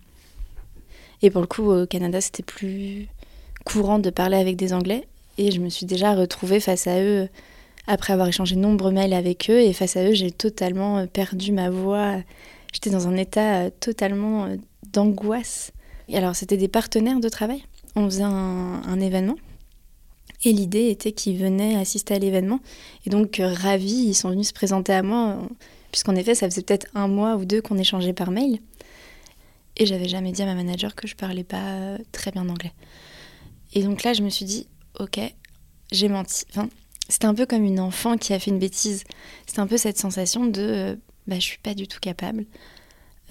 Et 1.22 1.30
pour 1.30 1.42
le 1.42 1.48
coup, 1.48 1.72
au 1.72 1.86
Canada, 1.86 2.22
c'était 2.22 2.44
plus 2.44 3.08
courant 3.66 4.00
de 4.00 4.10
parler 4.10 4.38
avec 4.38 4.56
des 4.56 4.74
Anglais. 4.74 5.08
Et 5.38 5.52
je 5.52 5.60
me 5.60 5.70
suis 5.70 5.86
déjà 5.86 6.14
retrouvée 6.14 6.60
face 6.60 6.88
à 6.88 7.02
eux 7.02 7.28
après 7.88 8.14
avoir 8.14 8.28
échangé 8.28 8.56
de 8.56 8.60
nombreux 8.60 8.92
mails 8.92 9.14
avec 9.14 9.50
eux. 9.50 9.62
Et 9.62 9.74
face 9.74 9.98
à 9.98 10.04
eux, 10.04 10.14
j'ai 10.14 10.32
totalement 10.32 11.00
euh, 11.00 11.06
perdu 11.06 11.52
ma 11.52 11.70
voix. 11.70 12.16
J'étais 12.74 12.90
dans 12.90 13.08
un 13.08 13.16
état 13.16 13.62
euh, 13.62 13.70
totalement 13.80 14.46
euh, 14.46 14.58
d'angoisse. 14.94 15.72
Et 16.10 16.18
alors, 16.18 16.36
c'était 16.36 16.58
des 16.58 16.68
partenaires 16.68 17.20
de 17.20 17.30
travail. 17.30 17.64
On 17.96 18.06
faisait 18.06 18.24
un, 18.24 19.00
événement. 19.00 19.36
Et 20.44 20.54
l'idée 20.54 20.90
était 20.90 21.12
qu'ils 21.12 21.38
venaient 21.38 21.76
assister 21.76 22.14
à 22.14 22.20
l'événement. 22.20 22.60
Et 23.06 23.10
donc, 23.10 23.42
ravis, 23.42 24.06
ils 24.08 24.14
sont 24.14 24.30
venus 24.30 24.50
se 24.50 24.54
présenter 24.54 24.94
à 24.94 25.02
moi, 25.02 25.38
puisqu'en 25.92 26.16
effet, 26.16 26.36
ça 26.36 26.48
faisait 26.48 26.62
peut-être 26.62 26.88
un 26.94 27.08
mois 27.08 27.36
ou 27.36 27.46
deux 27.46 27.60
qu'on 27.62 27.78
échangeait 27.78 28.14
par 28.14 28.30
mail. 28.30 28.60
Et 29.78 29.86
j'avais 29.86 30.10
jamais 30.10 30.32
dit 30.32 30.42
à 30.42 30.46
ma 30.46 30.56
manager 30.56 30.96
que 30.96 31.08
je 31.08 31.16
parlais 31.16 31.44
pas 31.44 31.70
euh, 31.70 31.98
très 32.12 32.32
bien 32.32 32.50
anglais. 32.50 32.74
Et 33.74 33.84
donc 33.84 34.04
là, 34.04 34.14
je 34.14 34.24
me 34.24 34.30
suis 34.30 34.46
dit, 34.46 34.68
ok, 35.00 35.20
j'ai 35.92 36.10
menti. 36.10 36.46
Enfin, 36.50 36.68
c'était 37.10 37.28
un 37.28 37.36
peu 37.36 37.46
comme 37.46 37.64
une 37.64 37.80
enfant 37.80 38.18
qui 38.18 38.34
a 38.34 38.40
fait 38.40 38.50
une 38.50 38.60
bêtise. 38.60 39.04
C'était 39.46 39.60
un 39.60 39.68
peu 39.68 39.78
cette 39.78 40.00
sensation 40.00 40.48
de, 40.48 40.62
euh, 40.62 40.96
bah, 41.28 41.36
je 41.36 41.46
suis 41.46 41.60
pas 41.60 41.76
du 41.76 41.88
tout 41.88 42.00
capable. 42.00 42.46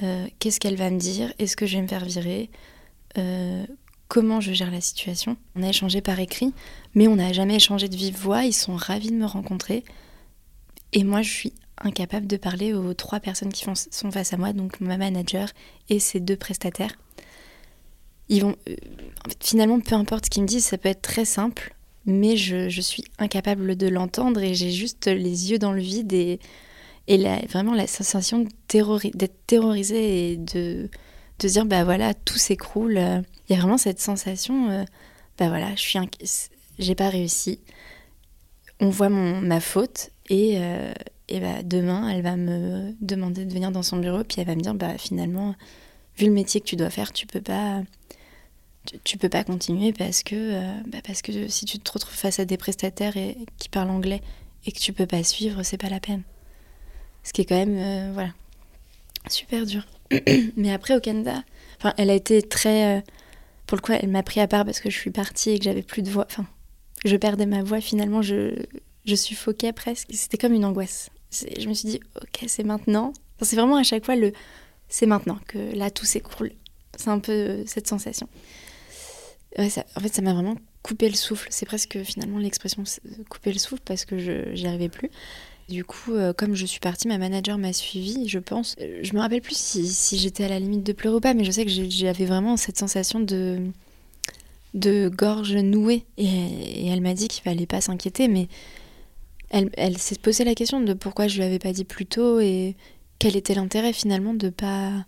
Euh, 0.02 0.26
qu'est-ce 0.38 0.60
qu'elle 0.60 0.76
va 0.76 0.88
me 0.90 0.98
dire? 0.98 1.32
Est-ce 1.38 1.56
que 1.56 1.66
je 1.66 1.76
vais 1.76 1.82
me 1.82 1.88
faire 1.88 2.04
virer? 2.04 2.50
Comment 4.08 4.40
je 4.40 4.52
gère 4.52 4.70
la 4.70 4.82
situation? 4.82 5.36
On 5.56 5.62
a 5.62 5.70
échangé 5.70 6.02
par 6.02 6.20
écrit, 6.20 6.52
mais 6.94 7.08
on 7.08 7.16
n'a 7.16 7.32
jamais 7.32 7.56
échangé 7.56 7.88
de 7.88 7.96
vive 7.96 8.16
voix. 8.16 8.44
Ils 8.44 8.52
sont 8.52 8.76
ravis 8.76 9.08
de 9.08 9.16
me 9.16 9.24
rencontrer. 9.24 9.84
Et 10.92 11.02
moi, 11.02 11.22
je 11.22 11.30
suis 11.30 11.52
incapable 11.82 12.26
de 12.26 12.36
parler 12.36 12.72
aux 12.72 12.94
trois 12.94 13.20
personnes 13.20 13.52
qui 13.52 13.64
sont 13.90 14.10
face 14.10 14.32
à 14.32 14.36
moi, 14.36 14.52
donc 14.52 14.80
ma 14.80 14.96
manager 14.96 15.48
et 15.88 15.98
ses 15.98 16.20
deux 16.20 16.36
prestataires. 16.36 16.96
Ils 18.28 18.42
vont, 18.42 18.56
euh, 18.68 18.76
finalement, 19.40 19.80
peu 19.80 19.94
importe 19.94 20.26
ce 20.26 20.30
qu'ils 20.30 20.42
me 20.42 20.48
disent, 20.48 20.64
ça 20.64 20.78
peut 20.78 20.88
être 20.88 21.02
très 21.02 21.24
simple, 21.24 21.74
mais 22.06 22.36
je, 22.36 22.80
suis 22.80 23.04
incapable 23.18 23.76
de 23.76 23.88
l'entendre 23.88 24.40
et 24.42 24.54
j'ai 24.54 24.70
juste 24.70 25.06
les 25.06 25.50
yeux 25.50 25.58
dans 25.58 25.72
le 25.72 25.80
vide 25.80 26.12
et, 26.12 26.40
et 27.08 27.18
vraiment 27.48 27.74
la 27.74 27.86
sensation 27.86 28.46
d'être 28.68 29.46
terrorisée 29.46 30.32
et 30.32 30.36
de, 30.36 30.88
de 31.38 31.48
dire, 31.48 31.66
bah 31.66 31.84
voilà, 31.84 32.14
tout 32.14 32.38
s'écroule. 32.38 32.98
Il 33.48 33.54
y 33.54 33.58
a 33.58 33.60
vraiment 33.60 33.78
cette 33.78 34.00
sensation, 34.00 34.70
euh, 34.70 34.84
bah 35.38 35.48
voilà, 35.48 35.74
je 35.76 35.82
suis 35.82 35.98
j'ai 36.78 36.94
pas 36.94 37.08
réussi. 37.08 37.60
On 38.80 38.90
voit 38.90 39.08
mon, 39.08 39.40
ma 39.40 39.60
faute 39.60 40.10
et, 40.28 40.56
euh, 40.58 40.92
et 41.28 41.40
bah, 41.40 41.62
demain, 41.64 42.08
elle 42.08 42.22
va 42.22 42.36
me 42.36 42.94
demander 43.00 43.44
de 43.44 43.52
venir 43.52 43.72
dans 43.72 43.82
son 43.82 43.96
bureau, 43.96 44.22
puis 44.22 44.40
elle 44.40 44.46
va 44.46 44.54
me 44.54 44.60
dire, 44.60 44.74
bah, 44.74 44.96
finalement, 44.96 45.54
vu 46.16 46.26
le 46.26 46.32
métier 46.32 46.60
que 46.60 46.66
tu 46.66 46.76
dois 46.76 46.90
faire, 46.90 47.12
tu 47.12 47.26
peux 47.26 47.40
pas, 47.40 47.82
tu, 49.02 49.18
peux 49.18 49.28
pas 49.28 49.42
continuer 49.42 49.92
parce 49.92 50.22
que, 50.22 50.34
euh, 50.36 50.80
bah, 50.86 50.98
parce 51.04 51.22
que 51.22 51.48
si 51.48 51.64
tu 51.64 51.78
te 51.78 51.92
retrouves 51.92 52.14
face 52.14 52.38
à 52.38 52.44
des 52.44 52.56
prestataires 52.56 53.16
et, 53.16 53.36
qui 53.58 53.68
parlent 53.68 53.90
anglais 53.90 54.22
et 54.66 54.72
que 54.72 54.78
tu 54.78 54.92
peux 54.92 55.06
pas 55.06 55.24
suivre, 55.24 55.62
c'est 55.64 55.78
pas 55.78 55.88
la 55.88 56.00
peine. 56.00 56.22
Ce 57.24 57.32
qui 57.32 57.40
est 57.42 57.44
quand 57.44 57.56
même, 57.56 57.76
euh, 57.76 58.12
voilà, 58.12 58.30
super 59.28 59.66
dur. 59.66 59.84
Mais 60.56 60.72
après, 60.72 60.94
au 60.96 61.00
Canada, 61.00 61.42
enfin, 61.78 61.92
elle 61.98 62.10
a 62.10 62.14
été 62.14 62.40
très, 62.40 62.98
euh, 62.98 63.00
pour 63.66 63.76
le 63.76 63.82
coup, 63.82 63.92
elle 63.92 64.10
m'a 64.10 64.22
pris 64.22 64.38
à 64.38 64.46
part 64.46 64.64
parce 64.64 64.78
que 64.78 64.90
je 64.90 64.96
suis 64.96 65.10
partie 65.10 65.50
et 65.50 65.58
que 65.58 65.64
j'avais 65.64 65.82
plus 65.82 66.02
de 66.02 66.10
voix, 66.10 66.26
enfin, 66.30 66.46
je 67.04 67.16
perdais 67.16 67.46
ma 67.46 67.64
voix. 67.64 67.80
Finalement, 67.80 68.22
je, 68.22 68.54
je 69.04 69.14
suffoquais 69.16 69.72
presque. 69.72 70.08
C'était 70.12 70.38
comme 70.38 70.52
une 70.52 70.64
angoisse 70.64 71.10
je 71.58 71.68
me 71.68 71.74
suis 71.74 71.88
dit, 71.88 72.00
ok, 72.16 72.44
c'est 72.46 72.64
maintenant. 72.64 73.12
c'est 73.42 73.56
vraiment 73.56 73.76
à 73.76 73.82
chaque 73.82 74.04
fois 74.04 74.16
le 74.16 74.32
c'est 74.88 75.06
maintenant 75.06 75.38
que 75.48 75.58
là 75.76 75.90
tout 75.90 76.04
s'écroule. 76.04 76.52
C'est 76.96 77.10
un 77.10 77.18
peu 77.18 77.64
cette 77.66 77.88
sensation. 77.88 78.28
en 79.58 79.68
fait, 79.68 80.14
ça 80.14 80.22
m'a 80.22 80.32
vraiment 80.32 80.56
coupé 80.82 81.08
le 81.08 81.16
souffle. 81.16 81.48
C'est 81.50 81.66
presque 81.66 82.02
finalement 82.04 82.38
l'expression 82.38 82.84
couper 83.28 83.52
le 83.52 83.58
souffle 83.58 83.82
parce 83.84 84.04
que 84.04 84.18
j'y 84.54 84.66
arrivais 84.66 84.88
plus. 84.88 85.10
Du 85.68 85.84
coup, 85.84 86.12
euh, 86.12 86.32
comme 86.32 86.54
je 86.54 86.64
suis 86.64 86.78
partie, 86.78 87.08
ma 87.08 87.18
manager 87.18 87.58
m'a 87.58 87.72
suivie, 87.72 88.28
je 88.28 88.38
pense. 88.38 88.76
Je 88.78 89.12
me 89.14 89.18
rappelle 89.18 89.40
plus 89.40 89.56
si, 89.56 90.16
j'étais 90.16 90.44
à 90.44 90.48
la 90.48 90.60
limite 90.60 90.84
de 90.84 90.92
pleurer 90.92 91.16
ou 91.16 91.20
pas, 91.20 91.34
mais 91.34 91.42
je 91.44 91.50
sais 91.50 91.64
que 91.64 91.70
j'avais 91.70 92.24
vraiment 92.24 92.56
cette 92.56 92.78
sensation 92.78 93.18
de 93.18 95.08
gorge 95.08 95.56
nouée. 95.56 96.04
Et, 96.18 96.86
elle 96.88 97.00
m'a 97.00 97.14
dit 97.14 97.26
qu'il 97.26 97.42
fallait 97.42 97.66
pas 97.66 97.80
s'inquiéter, 97.80 98.28
mais 98.28 98.46
elle, 99.50 99.98
s'est 99.98 100.18
posé 100.18 100.44
la 100.44 100.54
question 100.54 100.80
de 100.80 100.92
pourquoi 100.92 101.28
je 101.28 101.36
lui 101.36 101.44
avais 101.44 101.58
pas 101.58 101.72
dit 101.72 101.84
plus 101.84 102.06
tôt 102.06 102.40
et 102.40 102.76
quel 103.18 103.36
était 103.36 103.54
l'intérêt 103.54 103.92
finalement 103.92 104.34
de 104.34 104.50
pas 104.50 105.06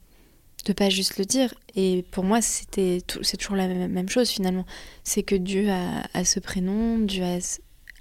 de 0.64 0.72
pas 0.72 0.90
juste 0.90 1.18
le 1.18 1.24
dire. 1.24 1.54
Et 1.76 2.04
pour 2.10 2.24
moi, 2.24 2.42
c'était 2.42 2.98
c'est 3.22 3.36
toujours 3.36 3.56
la 3.56 3.68
même, 3.68 4.08
chose 4.08 4.28
finalement. 4.28 4.66
C'est 5.04 5.22
que 5.22 5.34
dû 5.34 5.68
à, 5.70 6.24
ce 6.24 6.40
prénom, 6.40 6.98
dû 6.98 7.22
à, 7.22 7.38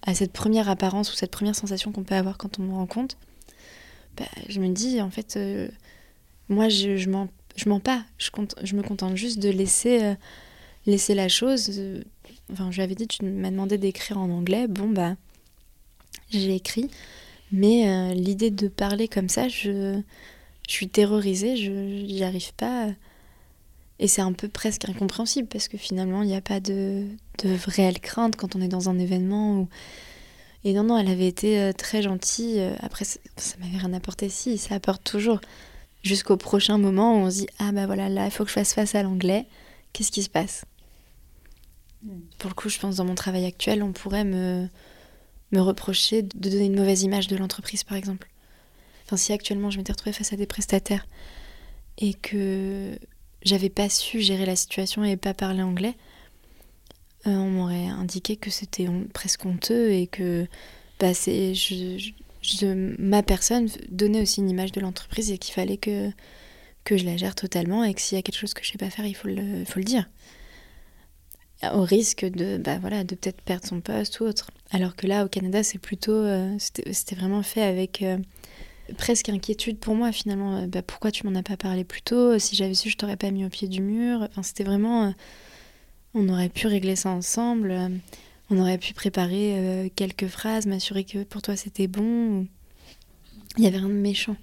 à, 0.03 0.13
cette 0.13 0.33
première 0.33 0.69
apparence 0.69 1.11
ou 1.11 1.15
cette 1.15 1.31
première 1.31 1.55
sensation 1.55 1.91
qu'on 1.91 2.03
peut 2.03 2.15
avoir 2.15 2.37
quand 2.37 2.59
on 2.59 2.63
me 2.63 2.73
rencontre, 2.73 3.15
bah, 4.17 4.25
je 4.49 4.59
me 4.59 4.69
dis 4.69 5.01
en 5.01 5.09
fait, 5.09 5.37
euh, 5.37 5.69
moi 6.49 6.69
je, 6.69 6.97
je 6.97 7.09
mens, 7.09 7.29
je 7.55 7.69
mens 7.69 7.79
pas. 7.79 8.03
Je, 8.17 8.75
me 8.75 8.81
contente 8.81 9.15
juste 9.15 9.39
de 9.39 9.49
laisser, 9.49 10.03
euh, 10.03 10.15
laisser 10.85 11.13
la 11.15 11.29
chose. 11.29 11.81
Enfin, 12.51 12.71
je 12.71 12.77
lui 12.77 12.83
avais 12.83 12.95
dit, 12.95 13.07
tu 13.07 13.25
m'as 13.25 13.51
demandé 13.51 13.77
d'écrire 13.77 14.17
en 14.17 14.29
anglais. 14.29 14.67
Bon, 14.67 14.89
bah, 14.89 15.15
j'ai 16.29 16.55
écrit. 16.55 16.89
Mais 17.51 18.13
l'idée 18.13 18.51
de 18.51 18.67
parler 18.67 19.07
comme 19.07 19.29
ça, 19.29 19.47
je 19.47 20.01
je 20.67 20.73
suis 20.73 20.89
terrorisée, 20.89 21.55
je 21.55 21.71
n'y 21.71 22.23
arrive 22.23 22.53
pas. 22.53 22.89
Et 23.99 24.07
c'est 24.07 24.21
un 24.21 24.33
peu 24.33 24.47
presque 24.47 24.87
incompréhensible 24.87 25.47
parce 25.47 25.67
que 25.67 25.77
finalement, 25.77 26.21
il 26.21 26.27
n'y 26.27 26.35
a 26.35 26.41
pas 26.41 26.59
de, 26.59 27.07
de 27.43 27.57
réelle 27.65 27.99
crainte 27.99 28.35
quand 28.35 28.55
on 28.55 28.61
est 28.61 28.67
dans 28.67 28.89
un 28.89 28.99
événement. 28.99 29.67
Et 30.63 30.73
non, 30.73 30.83
non, 30.83 30.97
elle 30.97 31.07
avait 31.07 31.27
été 31.27 31.59
euh, 31.59 31.71
très 31.71 32.01
gentille. 32.01 32.61
Après, 32.81 33.05
ça, 33.05 33.17
m'avait 33.59 33.77
rien 33.77 33.93
apporté. 33.93 34.29
Si, 34.29 34.57
ça 34.57 34.75
apporte 34.75 35.03
toujours. 35.03 35.39
Jusqu'au 36.03 36.37
prochain 36.37 36.77
moment 36.77 37.15
où 37.15 37.25
on 37.25 37.31
se 37.31 37.37
dit 37.37 37.47
Ah 37.59 37.71
bah 37.71 37.85
voilà, 37.85 38.07
là, 38.07 38.25
il 38.25 38.31
faut 38.31 38.43
que 38.43 38.49
je 38.49 38.55
fasse 38.55 38.73
face 38.73 38.93
à 38.93 39.01
l'anglais. 39.01 39.47
Qu'est-ce 39.93 40.11
qui 40.11 40.21
se 40.21 40.29
passe? 40.29 40.65
Hmm. 42.03 42.19
Pour 42.37 42.49
le 42.49 42.55
coup, 42.55 42.69
je 42.69 42.77
pense 42.77 42.97
dans 42.97 43.05
mon 43.05 43.15
travail 43.15 43.45
actuel, 43.45 43.81
on 43.81 43.93
pourrait 43.93 44.25
me, 44.25 44.67
me 45.51 45.59
reprocher 45.59 46.21
de 46.21 46.49
donner 46.49 46.65
une 46.65 46.75
mauvaise 46.75 47.03
image 47.03 47.27
de 47.27 47.35
l'entreprise, 47.35 47.83
par 47.83 47.97
exemple. 47.97 48.29
Enfin, 49.05 49.17
si 49.17 49.31
actuellement 49.31 49.69
je 49.69 49.77
m'étais 49.77 49.93
retrouvée 49.93 50.13
face 50.13 50.33
à 50.33 50.35
des 50.35 50.45
prestataires 50.45 51.07
et 51.97 52.13
que 52.13 52.97
j'avais 53.41 53.69
pas 53.69 53.89
su 53.89 54.21
gérer 54.21 54.45
la 54.45 54.55
situation 54.55 55.03
et 55.03 55.15
pas 55.15 55.33
parler 55.33 55.61
anglais, 55.61 55.95
euh, 57.25 57.31
on 57.31 57.49
m'aurait 57.49 57.87
indiqué 57.87 58.35
que 58.35 58.49
c'était 58.49 58.87
presque 59.13 59.45
honteux 59.45 59.91
et 59.91 60.07
que 60.07 60.47
bah, 60.99 61.11
ma 62.97 63.23
personne 63.23 63.69
donnait 63.89 64.21
aussi 64.21 64.41
une 64.41 64.49
image 64.49 64.71
de 64.71 64.81
l'entreprise 64.81 65.31
et 65.31 65.37
qu'il 65.37 65.53
fallait 65.53 65.77
que, 65.77 66.11
que 66.83 66.97
je 66.97 67.05
la 67.05 67.17
gère 67.17 67.35
totalement 67.35 67.83
et 67.83 67.93
que 67.93 68.01
s'il 68.01 68.17
y 68.17 68.19
a 68.19 68.21
quelque 68.21 68.37
chose 68.37 68.53
que 68.53 68.63
je 68.63 68.71
sais 68.71 68.77
pas 68.77 68.89
faire, 68.89 69.05
il 69.05 69.15
faut 69.15 69.27
le, 69.27 69.65
faut 69.65 69.79
le 69.79 69.85
dire. 69.85 70.09
Au 71.63 71.81
risque 71.81 72.23
de, 72.23 72.57
bah, 72.57 72.77
voilà, 72.79 73.03
de 73.03 73.15
peut-être 73.15 73.41
perdre 73.41 73.65
son 73.65 73.81
poste 73.81 74.19
ou 74.19 74.25
autre. 74.25 74.51
Alors 74.71 74.95
que 74.95 75.07
là, 75.07 75.25
au 75.25 75.27
Canada, 75.27 75.63
c'est 75.63 75.79
plutôt. 75.79 76.11
Euh, 76.11 76.55
c'était 76.59 77.15
vraiment 77.15 77.43
fait 77.43 77.63
avec. 77.63 78.01
Euh, 78.01 78.17
presque 78.97 79.29
inquiétude 79.29 79.79
pour 79.79 79.95
moi 79.95 80.11
finalement. 80.11 80.57
Euh, 80.57 80.67
bah, 80.67 80.81
pourquoi 80.83 81.11
tu 81.11 81.25
m'en 81.25 81.37
as 81.37 81.43
pas 81.43 81.57
parlé 81.57 81.83
plus 81.83 82.03
tôt? 82.03 82.37
Si 82.37 82.55
j'avais 82.55 82.75
su, 82.75 82.89
je 82.89 82.97
t'aurais 82.97 83.17
pas 83.17 83.31
mis 83.31 83.43
au 83.43 83.49
pied 83.49 83.67
du 83.67 83.81
mur. 83.81 84.21
Enfin, 84.29 84.43
c'était 84.43 84.63
vraiment. 84.63 85.13
On 86.13 86.29
aurait 86.29 86.49
pu 86.49 86.67
régler 86.67 86.95
ça 86.95 87.09
ensemble. 87.09 87.75
On 88.49 88.59
aurait 88.59 88.77
pu 88.77 88.93
préparer 88.93 89.91
quelques 89.95 90.27
phrases, 90.27 90.65
m'assurer 90.67 91.03
que 91.03 91.23
pour 91.23 91.41
toi 91.41 91.55
c'était 91.55 91.87
bon. 91.87 92.47
Il 93.57 93.63
y 93.63 93.67
avait 93.67 93.77
rien 93.77 93.89
de 93.89 93.93
méchant. 93.93 94.35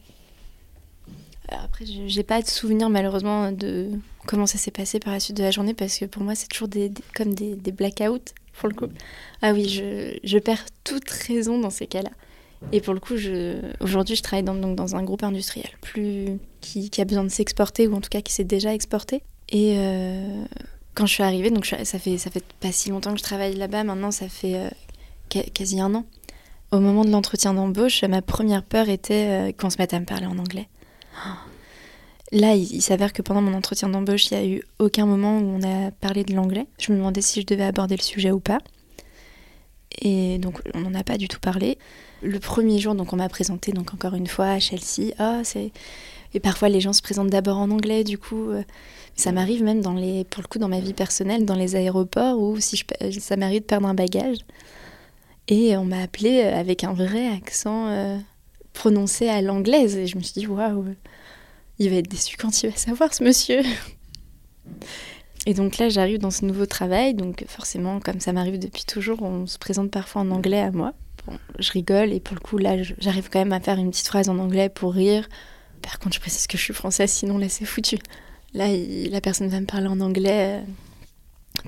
Après, 1.48 1.84
j'ai 1.86 2.22
pas 2.22 2.40
de 2.42 2.48
souvenir 2.48 2.88
malheureusement 2.88 3.52
de 3.52 3.90
comment 4.26 4.46
ça 4.46 4.58
s'est 4.58 4.70
passé 4.70 4.98
par 4.98 5.12
la 5.12 5.20
suite 5.20 5.36
de 5.36 5.42
la 5.42 5.50
journée 5.50 5.74
parce 5.74 5.98
que 5.98 6.06
pour 6.06 6.22
moi 6.22 6.34
c'est 6.34 6.48
toujours 6.48 6.68
des, 6.68 6.90
comme 7.14 7.34
des, 7.34 7.54
des 7.54 7.72
blackouts 7.72 8.32
pour 8.58 8.68
le 8.68 8.74
coup. 8.74 8.86
Ah 9.42 9.52
oui, 9.52 9.68
je, 9.68 10.16
je 10.24 10.38
perds 10.38 10.64
toute 10.84 11.08
raison 11.10 11.58
dans 11.58 11.70
ces 11.70 11.86
cas-là. 11.86 12.10
Et 12.72 12.80
pour 12.80 12.94
le 12.94 13.00
coup, 13.00 13.14
aujourd'hui, 13.80 14.16
je 14.16 14.22
travaille 14.22 14.42
dans, 14.42 14.54
donc 14.54 14.76
dans 14.76 14.96
un 14.96 15.02
groupe 15.02 15.22
industriel 15.22 15.68
plus, 15.80 16.38
qui, 16.60 16.90
a 16.98 17.04
besoin 17.04 17.24
de 17.24 17.28
s'exporter, 17.28 17.86
ou 17.88 17.94
en 17.94 18.00
tout 18.00 18.08
cas 18.08 18.20
qui 18.20 18.32
s'est 18.32 18.44
déjà 18.44 18.72
exporté. 18.74 19.22
Et 19.50 19.74
euh, 19.78 20.44
quand 20.94 21.06
je 21.06 21.12
suis 21.12 21.22
arrivée, 21.22 21.50
donc 21.50 21.66
ça, 21.66 21.84
fait, 21.84 22.18
ça 22.18 22.30
fait 22.30 22.44
pas 22.60 22.72
si 22.72 22.90
longtemps 22.90 23.12
que 23.12 23.18
je 23.18 23.24
travaille 23.24 23.54
là-bas, 23.54 23.84
maintenant 23.84 24.10
ça 24.10 24.28
fait 24.28 24.54
euh, 24.54 25.40
quasi 25.52 25.80
un 25.80 25.94
an. 25.94 26.04
Au 26.70 26.80
moment 26.80 27.04
de 27.04 27.10
l'entretien 27.10 27.54
d'embauche, 27.54 28.02
ma 28.04 28.22
première 28.22 28.62
peur 28.62 28.88
était 28.88 29.26
euh, 29.28 29.52
qu'on 29.52 29.70
se 29.70 29.76
mette 29.78 29.94
à 29.94 30.00
me 30.00 30.06
parler 30.06 30.26
en 30.26 30.38
anglais. 30.38 30.68
Là, 32.32 32.54
il, 32.54 32.82
s'avère 32.82 33.12
que 33.12 33.22
pendant 33.22 33.42
mon 33.42 33.54
entretien 33.54 33.88
d'embauche, 33.88 34.30
il 34.30 34.38
n'y 34.38 34.44
a 34.44 34.46
eu 34.46 34.62
aucun 34.78 35.06
moment 35.06 35.38
où 35.38 35.42
on 35.42 35.62
a 35.62 35.90
parlé 35.92 36.24
de 36.24 36.34
l'anglais. 36.34 36.66
Je 36.78 36.90
me 36.92 36.96
demandais 36.96 37.20
si 37.20 37.40
je 37.40 37.46
devais 37.46 37.64
aborder 37.64 37.96
le 37.96 38.02
sujet 38.02 38.32
ou 38.32 38.40
pas. 38.40 38.58
Et 40.02 40.38
donc, 40.38 40.60
on 40.74 40.80
n'en 40.80 40.94
a 40.94 41.04
pas 41.04 41.16
du 41.16 41.28
tout 41.28 41.38
parlé 41.38 41.78
le 42.24 42.40
premier 42.40 42.78
jour, 42.78 42.94
donc 42.94 43.12
on 43.12 43.16
m'a 43.16 43.28
présenté 43.28 43.72
donc 43.72 43.92
encore 43.94 44.14
une 44.14 44.26
fois 44.26 44.46
à 44.46 44.58
Chelsea. 44.58 45.12
Ah, 45.18 45.40
c'est 45.44 45.70
et 46.32 46.40
parfois 46.40 46.68
les 46.68 46.80
gens 46.80 46.92
se 46.92 47.02
présentent 47.02 47.30
d'abord 47.30 47.58
en 47.58 47.70
anglais, 47.70 48.02
du 48.02 48.18
coup. 48.18 48.50
Euh, 48.50 48.64
ça 49.14 49.30
m'arrive 49.30 49.62
même 49.62 49.80
dans 49.80 49.92
les, 49.92 50.24
pour 50.24 50.42
le 50.42 50.48
coup, 50.48 50.58
dans 50.58 50.68
ma 50.68 50.80
vie 50.80 50.94
personnelle, 50.94 51.44
dans 51.44 51.54
les 51.54 51.76
aéroports 51.76 52.40
où 52.40 52.58
si 52.58 52.82
ça 53.20 53.36
m'arrive 53.36 53.60
de 53.60 53.66
perdre 53.66 53.86
un 53.86 53.94
bagage. 53.94 54.38
Et 55.46 55.76
on 55.76 55.84
m'a 55.84 56.02
appelé 56.02 56.40
avec 56.42 56.82
un 56.82 56.92
vrai 56.92 57.28
accent 57.28 57.86
euh, 57.88 58.18
prononcé 58.74 59.28
à 59.28 59.40
l'anglaise. 59.40 59.96
Et 59.96 60.06
je 60.06 60.16
me 60.16 60.22
suis 60.22 60.34
dit, 60.34 60.46
waouh, 60.46 60.94
il 61.78 61.90
va 61.90 61.96
être 61.96 62.10
déçu 62.10 62.36
quand 62.36 62.62
il 62.62 62.70
va 62.70 62.76
savoir 62.76 63.14
ce 63.14 63.24
monsieur. 63.24 63.62
Et 65.46 65.54
donc 65.54 65.78
là, 65.78 65.88
j'arrive 65.88 66.18
dans 66.18 66.30
ce 66.30 66.44
nouveau 66.44 66.66
travail. 66.66 67.14
Donc 67.14 67.44
forcément, 67.48 68.00
comme 68.00 68.20
ça 68.20 68.32
m'arrive 68.32 68.58
depuis 68.58 68.84
toujours, 68.84 69.22
on 69.22 69.46
se 69.46 69.58
présente 69.58 69.90
parfois 69.90 70.20
en 70.20 70.30
anglais 70.30 70.60
à 70.60 70.70
moi 70.70 70.92
je 71.58 71.72
rigole 71.72 72.12
et 72.12 72.20
pour 72.20 72.34
le 72.34 72.40
coup, 72.40 72.58
là, 72.58 72.82
j'arrive 72.98 73.28
quand 73.30 73.38
même 73.38 73.52
à 73.52 73.60
faire 73.60 73.78
une 73.78 73.90
petite 73.90 74.06
phrase 74.06 74.28
en 74.28 74.38
anglais 74.38 74.68
pour 74.68 74.94
rire. 74.94 75.28
Par 75.82 75.98
contre, 75.98 76.16
je 76.16 76.20
précise 76.20 76.46
que 76.46 76.56
je 76.56 76.62
suis 76.62 76.74
française, 76.74 77.10
sinon 77.10 77.38
là, 77.38 77.48
c'est 77.48 77.64
foutu. 77.64 77.98
Là, 78.52 78.66
la 79.10 79.20
personne 79.20 79.48
va 79.48 79.60
me 79.60 79.66
parler 79.66 79.88
en 79.88 80.00
anglais 80.00 80.60
euh, 80.60 80.62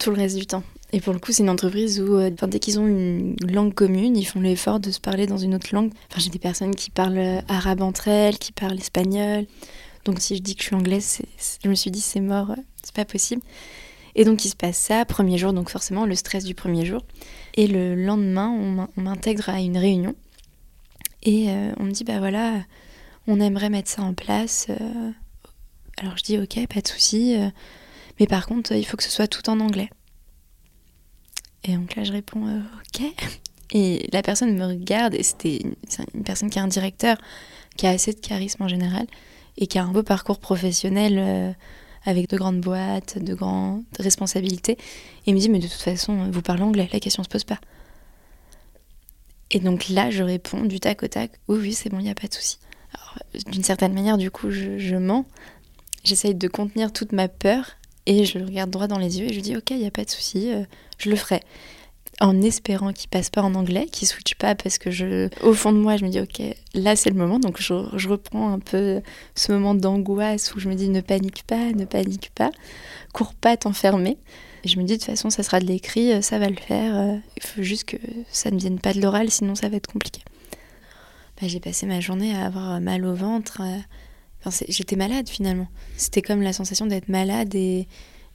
tout 0.01 0.11
le 0.11 0.17
reste 0.17 0.37
du 0.37 0.47
temps. 0.47 0.63
Et 0.93 1.01
pour 1.01 1.13
le 1.13 1.19
coup, 1.19 1.33
c'est 1.33 1.43
une 1.43 1.51
entreprise 1.51 2.01
où, 2.01 2.17
euh, 2.17 2.31
dès 2.31 2.59
qu'ils 2.59 2.79
ont 2.79 2.87
une 2.87 3.37
langue 3.43 3.75
commune, 3.75 4.17
ils 4.17 4.25
font 4.25 4.41
l'effort 4.41 4.79
de 4.81 4.91
se 4.91 5.01
parler 5.01 5.27
dans 5.27 5.37
une 5.37 5.55
autre 5.55 5.69
langue. 5.73 5.91
Enfin, 6.11 6.21
j'ai 6.21 6.31
des 6.31 6.39
personnes 6.39 6.75
qui 6.75 6.91
parlent 6.91 7.19
euh, 7.19 7.41
arabe 7.49 7.83
entre 7.83 8.09
elles, 8.09 8.39
qui 8.39 8.53
parlent 8.53 8.79
espagnol. 8.79 9.47
Donc, 10.05 10.21
si 10.21 10.37
je 10.37 10.43
dis 10.43 10.55
que 10.55 10.63
je 10.63 10.69
suis 10.69 10.77
anglaise, 10.77 11.23
je 11.63 11.69
me 11.69 11.75
suis 11.75 11.91
dit, 11.91 12.01
c'est 12.01 12.21
mort, 12.21 12.55
c'est 12.83 12.95
pas 12.95 13.05
possible. 13.05 13.43
Et 14.15 14.25
donc, 14.25 14.45
il 14.45 14.49
se 14.49 14.57
passe 14.57 14.79
ça, 14.79 15.05
premier 15.05 15.39
jour, 15.39 15.53
donc 15.53 15.69
forcément, 15.69 16.07
le 16.07 16.15
stress 16.15 16.45
du 16.45 16.55
premier 16.55 16.87
jour. 16.87 17.03
Et 17.55 17.67
le 17.67 17.95
lendemain, 17.95 18.49
on 18.49 19.01
m'intègre 19.01 19.49
à 19.49 19.61
une 19.61 19.77
réunion. 19.77 20.15
Et 21.27 21.51
euh, 21.51 21.73
on 21.79 21.85
me 21.85 21.91
dit, 21.91 22.05
bah 22.05 22.19
voilà, 22.19 22.63
on 23.27 23.41
aimerait 23.41 23.69
mettre 23.69 23.91
ça 23.91 24.03
en 24.03 24.15
place. 24.15 24.69
Euh. 24.71 25.11
alors 25.99 26.17
je 26.17 26.23
dis, 26.23 26.39
ok, 26.39 26.67
pas 26.73 26.81
de 26.81 26.89
souci. 26.89 27.37
Euh. 27.37 27.51
mais 28.21 28.27
par 28.27 28.47
contre, 28.47 28.73
il 28.73 28.85
faut 28.87 28.97
que 28.97 29.03
ce 29.03 29.11
soit 29.11 29.27
tout 29.27 29.51
en 29.51 29.59
anglais. 29.59 29.91
Et 31.67 31.77
donc 31.77 31.95
là, 31.97 32.05
je 32.05 32.13
réponds, 32.13 32.47
ok. 32.47 33.03
Et 33.73 34.09
la 34.13 34.23
personne 34.23 34.57
me 34.57 34.65
regarde, 34.65 35.15
et 35.15 35.23
c'était 35.23 35.59
une, 36.15 36.23
personne 36.23 36.51
qui 36.51 36.59
a 36.59 36.63
un 36.63 36.69
directeur, 36.69 37.17
qui 37.77 37.87
a 37.87 37.91
assez 37.91 38.13
de 38.13 38.21
charisme 38.21 38.63
en 38.63 38.69
général, 38.69 39.07
et 39.59 39.67
qui 39.67 39.79
a 39.79 39.85
un 39.85 39.91
beau 39.91 40.03
parcours 40.03 40.39
professionnel 40.39 41.55
avec 42.05 42.31
de 42.31 42.37
grandes 42.37 42.61
boîtes, 42.61 43.19
de 43.19 43.35
grandes 43.35 43.83
responsabilités. 43.99 44.73
Et 44.73 45.31
il 45.31 45.35
me 45.35 45.41
dit, 45.41 45.49
mais 45.49 45.59
de 45.59 45.67
toute 45.67 45.81
façon, 45.81 46.31
vous 46.31 46.43
parlez 46.43 46.63
anglais, 46.63 46.89
la 46.93 47.01
question 47.01 47.23
ne 47.23 47.25
se 47.25 47.31
pose 47.31 47.45
pas. 47.45 47.59
Et 49.51 49.61
donc 49.61 49.89
là, 49.89 50.11
je 50.11 50.23
réponds 50.23 50.65
du 50.65 50.81
tac 50.81 51.03
au 51.03 51.09
tac, 51.09 51.33
oui, 51.49 51.59
oui, 51.61 51.73
c'est 51.73 51.89
bon, 51.89 51.99
il 51.99 52.05
n'y 52.05 52.11
a 52.11 52.15
pas 52.15 52.29
de 52.29 52.35
souci. 52.35 52.59
D'une 53.47 53.65
certaine 53.65 53.93
manière, 53.93 54.19
du 54.19 54.31
coup, 54.31 54.51
je, 54.51 54.97
mens. 54.97 55.27
J'essaye 56.05 56.35
de 56.35 56.49
contenir 56.49 56.93
toute 56.93 57.13
ma 57.13 57.29
peur 57.29 57.73
et 58.07 58.25
je 58.25 58.39
le 58.39 58.45
regarde 58.45 58.71
droit 58.71 58.87
dans 58.87 58.99
les 58.99 59.21
yeux 59.21 59.27
et 59.27 59.33
je 59.33 59.41
dis, 59.41 59.57
ok, 59.57 59.71
il 59.71 59.79
n'y 59.79 59.87
a 59.87 59.91
pas 59.91 60.05
de 60.05 60.11
souci, 60.11 60.53
euh, 60.53 60.63
je 60.99 61.11
le 61.11 61.17
ferai 61.17 61.41
en 62.21 62.41
espérant 62.41 62.93
qu'il 62.93 63.09
passe 63.11 63.31
pas 63.31 63.43
en 63.43 63.55
anglais, 63.55 63.87
qu'il 63.87 64.09
switch 64.09 64.35
pas 64.37 64.55
parce 64.55 64.79
que 64.79 64.91
je, 64.91 65.29
au 65.43 65.53
fond 65.53 65.73
de 65.73 65.79
moi, 65.79 65.97
je 65.97 66.05
me 66.05 66.11
dis 66.11 66.21
ok, 66.21 66.43
là 66.75 66.97
c'est 66.97 67.11
le 67.11 67.17
moment, 67.17 67.39
donc 67.39 67.61
je, 67.61 68.09
reprends 68.09 68.53
un 68.53 68.59
peu 68.59 69.03
ce 69.35 69.53
moment 69.53 69.75
d'angoisse 69.75 70.55
où 70.55 70.61
je 70.61 70.69
me 70.69 70.75
dis 70.75 70.89
ne 70.89 71.01
panique 71.01 71.45
pas, 71.47 71.73
ne 71.73 71.85
panique 71.85 72.31
pas, 72.35 72.51
cours 73.13 73.35
pas 73.35 73.57
t'enfermer. 73.57 74.17
Je 74.65 74.79
me 74.79 74.85
dis 74.85 74.95
de 74.95 74.99
toute 74.99 75.07
façon 75.07 75.31
ça 75.31 75.43
sera 75.43 75.61
de 75.61 75.67
l'écrit, 75.67 76.23
ça 76.23 76.39
va 76.39 76.49
le 76.49 76.57
faire. 76.57 76.97
Euh, 76.97 77.17
il 77.37 77.43
faut 77.43 77.63
juste 77.63 77.85
que 77.85 77.99
ça 78.31 78.51
ne 78.51 78.59
vienne 78.59 78.81
pas 78.81 78.95
de 78.95 79.01
l'oral, 79.01 79.31
sinon 79.31 79.55
ça 79.55 79.69
va 79.69 79.77
être 79.77 79.93
compliqué. 79.93 80.23
Bah, 81.41 81.49
j'ai 81.49 81.61
passé 81.61 81.87
ma 81.87 82.01
journée 82.01 82.35
à 82.35 82.47
avoir 82.47 82.81
mal 82.81 83.05
au 83.05 83.15
ventre. 83.15 83.61
J'étais 84.69 84.97
malade 84.97 85.29
finalement. 85.29 85.69
C'était 85.97 86.23
comme 86.23 86.43
la 86.43 86.53
sensation 86.53 86.87
d'être 86.87 87.09
malade 87.09 87.55
et, 87.55 87.87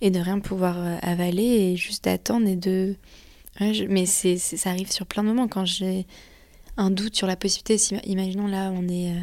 de 0.01 0.19
rien 0.19 0.39
pouvoir 0.39 0.77
euh, 0.79 0.97
avaler 1.01 1.43
et 1.43 1.75
juste 1.75 2.05
d'attendre 2.05 2.47
et 2.47 2.55
de 2.55 2.95
mais 3.89 4.05
ça 4.05 4.69
arrive 4.69 4.91
sur 4.91 5.05
plein 5.05 5.23
de 5.23 5.27
moments 5.27 5.47
quand 5.49 5.65
j'ai 5.65 6.07
un 6.77 6.89
doute 6.89 7.15
sur 7.15 7.27
la 7.27 7.35
possibilité. 7.35 7.77
Si, 7.77 7.95
imaginons 8.05 8.47
là, 8.47 8.71
on 8.73 8.87
est 8.87 9.11
euh, 9.11 9.21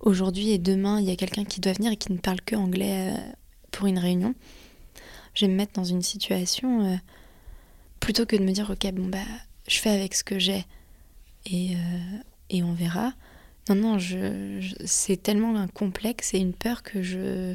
aujourd'hui 0.00 0.50
et 0.50 0.58
demain, 0.58 1.00
il 1.00 1.06
y 1.06 1.10
a 1.10 1.16
quelqu'un 1.16 1.44
qui 1.44 1.58
doit 1.58 1.72
venir 1.72 1.90
et 1.90 1.96
qui 1.96 2.12
ne 2.12 2.18
parle 2.18 2.40
que 2.42 2.54
anglais 2.54 3.10
euh, 3.10 3.32
pour 3.70 3.86
une 3.86 3.98
réunion. 3.98 4.34
Je 5.34 5.46
vais 5.46 5.50
me 5.50 5.56
mettre 5.56 5.72
dans 5.72 5.84
une 5.84 6.02
situation. 6.02 7.00
Plutôt 7.98 8.26
que 8.26 8.36
de 8.36 8.44
me 8.44 8.52
dire, 8.52 8.68
ok, 8.70 8.92
bon, 8.92 9.08
bah, 9.08 9.18
je 9.66 9.78
fais 9.78 9.88
avec 9.88 10.14
ce 10.14 10.22
que 10.22 10.38
j'ai 10.38 10.66
et 11.46 12.62
on 12.62 12.74
verra. 12.74 13.14
Non, 13.68 13.74
non, 13.76 13.98
je, 13.98 14.60
c'est 14.84 15.22
tellement 15.22 15.56
un 15.56 15.68
complexe 15.68 16.34
et 16.34 16.38
une 16.38 16.52
peur 16.52 16.82
que 16.82 17.02
je, 17.02 17.54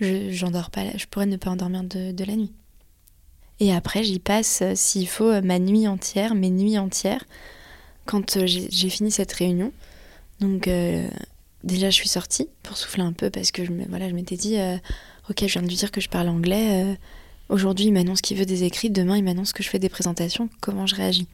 j'endors 0.00 0.70
pas, 0.70 0.96
je 0.96 1.06
pourrais 1.06 1.26
ne 1.26 1.36
pas 1.36 1.50
endormir 1.50 1.84
de, 1.84 2.12
de 2.12 2.24
la 2.24 2.34
nuit. 2.34 2.52
Et 3.60 3.72
après, 3.72 4.02
j'y 4.02 4.18
passe, 4.18 4.62
euh, 4.62 4.72
s'il 4.74 5.06
faut, 5.06 5.28
euh, 5.28 5.40
ma 5.40 5.60
nuit 5.60 5.86
entière, 5.86 6.34
mes 6.34 6.50
nuits 6.50 6.78
entières, 6.78 7.24
quand 8.06 8.36
euh, 8.36 8.46
j'ai 8.46 8.90
fini 8.90 9.12
cette 9.12 9.32
réunion. 9.32 9.72
Donc, 10.40 10.68
déjà, 11.62 11.90
je 11.90 11.94
suis 11.94 12.08
sortie 12.08 12.48
pour 12.64 12.76
souffler 12.76 13.04
un 13.04 13.12
peu 13.12 13.30
parce 13.30 13.52
que 13.52 13.64
je, 13.64 13.70
voilà, 13.88 14.08
je 14.08 14.14
m'étais 14.14 14.34
dit, 14.34 14.56
ok, 15.30 15.38
je 15.42 15.46
viens 15.46 15.62
de 15.62 15.68
lui 15.68 15.76
dire 15.76 15.92
que 15.92 16.00
je 16.00 16.08
parle 16.08 16.28
anglais. 16.28 16.98
Aujourd'hui, 17.48 17.86
il 17.86 17.92
m'annonce 17.92 18.22
qu'il 18.22 18.36
veut 18.36 18.44
des 18.44 18.64
écrits. 18.64 18.90
Demain, 18.90 19.16
il 19.16 19.22
m'annonce 19.22 19.52
que 19.52 19.62
je 19.62 19.68
fais 19.68 19.78
des 19.78 19.88
présentations. 19.88 20.48
Comment 20.60 20.88
je 20.88 20.96
réagis? 20.96 21.28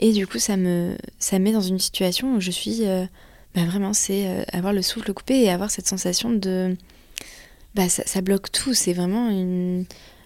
Et 0.00 0.12
du 0.12 0.26
coup, 0.26 0.38
ça 0.38 0.56
me, 0.56 0.96
ça 1.18 1.38
met 1.38 1.52
dans 1.52 1.60
une 1.60 1.78
situation 1.78 2.36
où 2.36 2.40
je 2.40 2.50
suis, 2.50 2.82
bah, 3.54 3.64
vraiment, 3.64 3.92
c'est 3.92 4.46
avoir 4.52 4.72
le 4.72 4.82
souffle 4.82 5.12
coupé 5.12 5.40
et 5.40 5.50
avoir 5.50 5.70
cette 5.70 5.88
sensation 5.88 6.30
de, 6.30 6.76
bah, 7.74 7.88
ça, 7.88 8.20
bloque 8.20 8.52
tout. 8.52 8.74
C'est 8.74 8.92
vraiment 8.92 9.30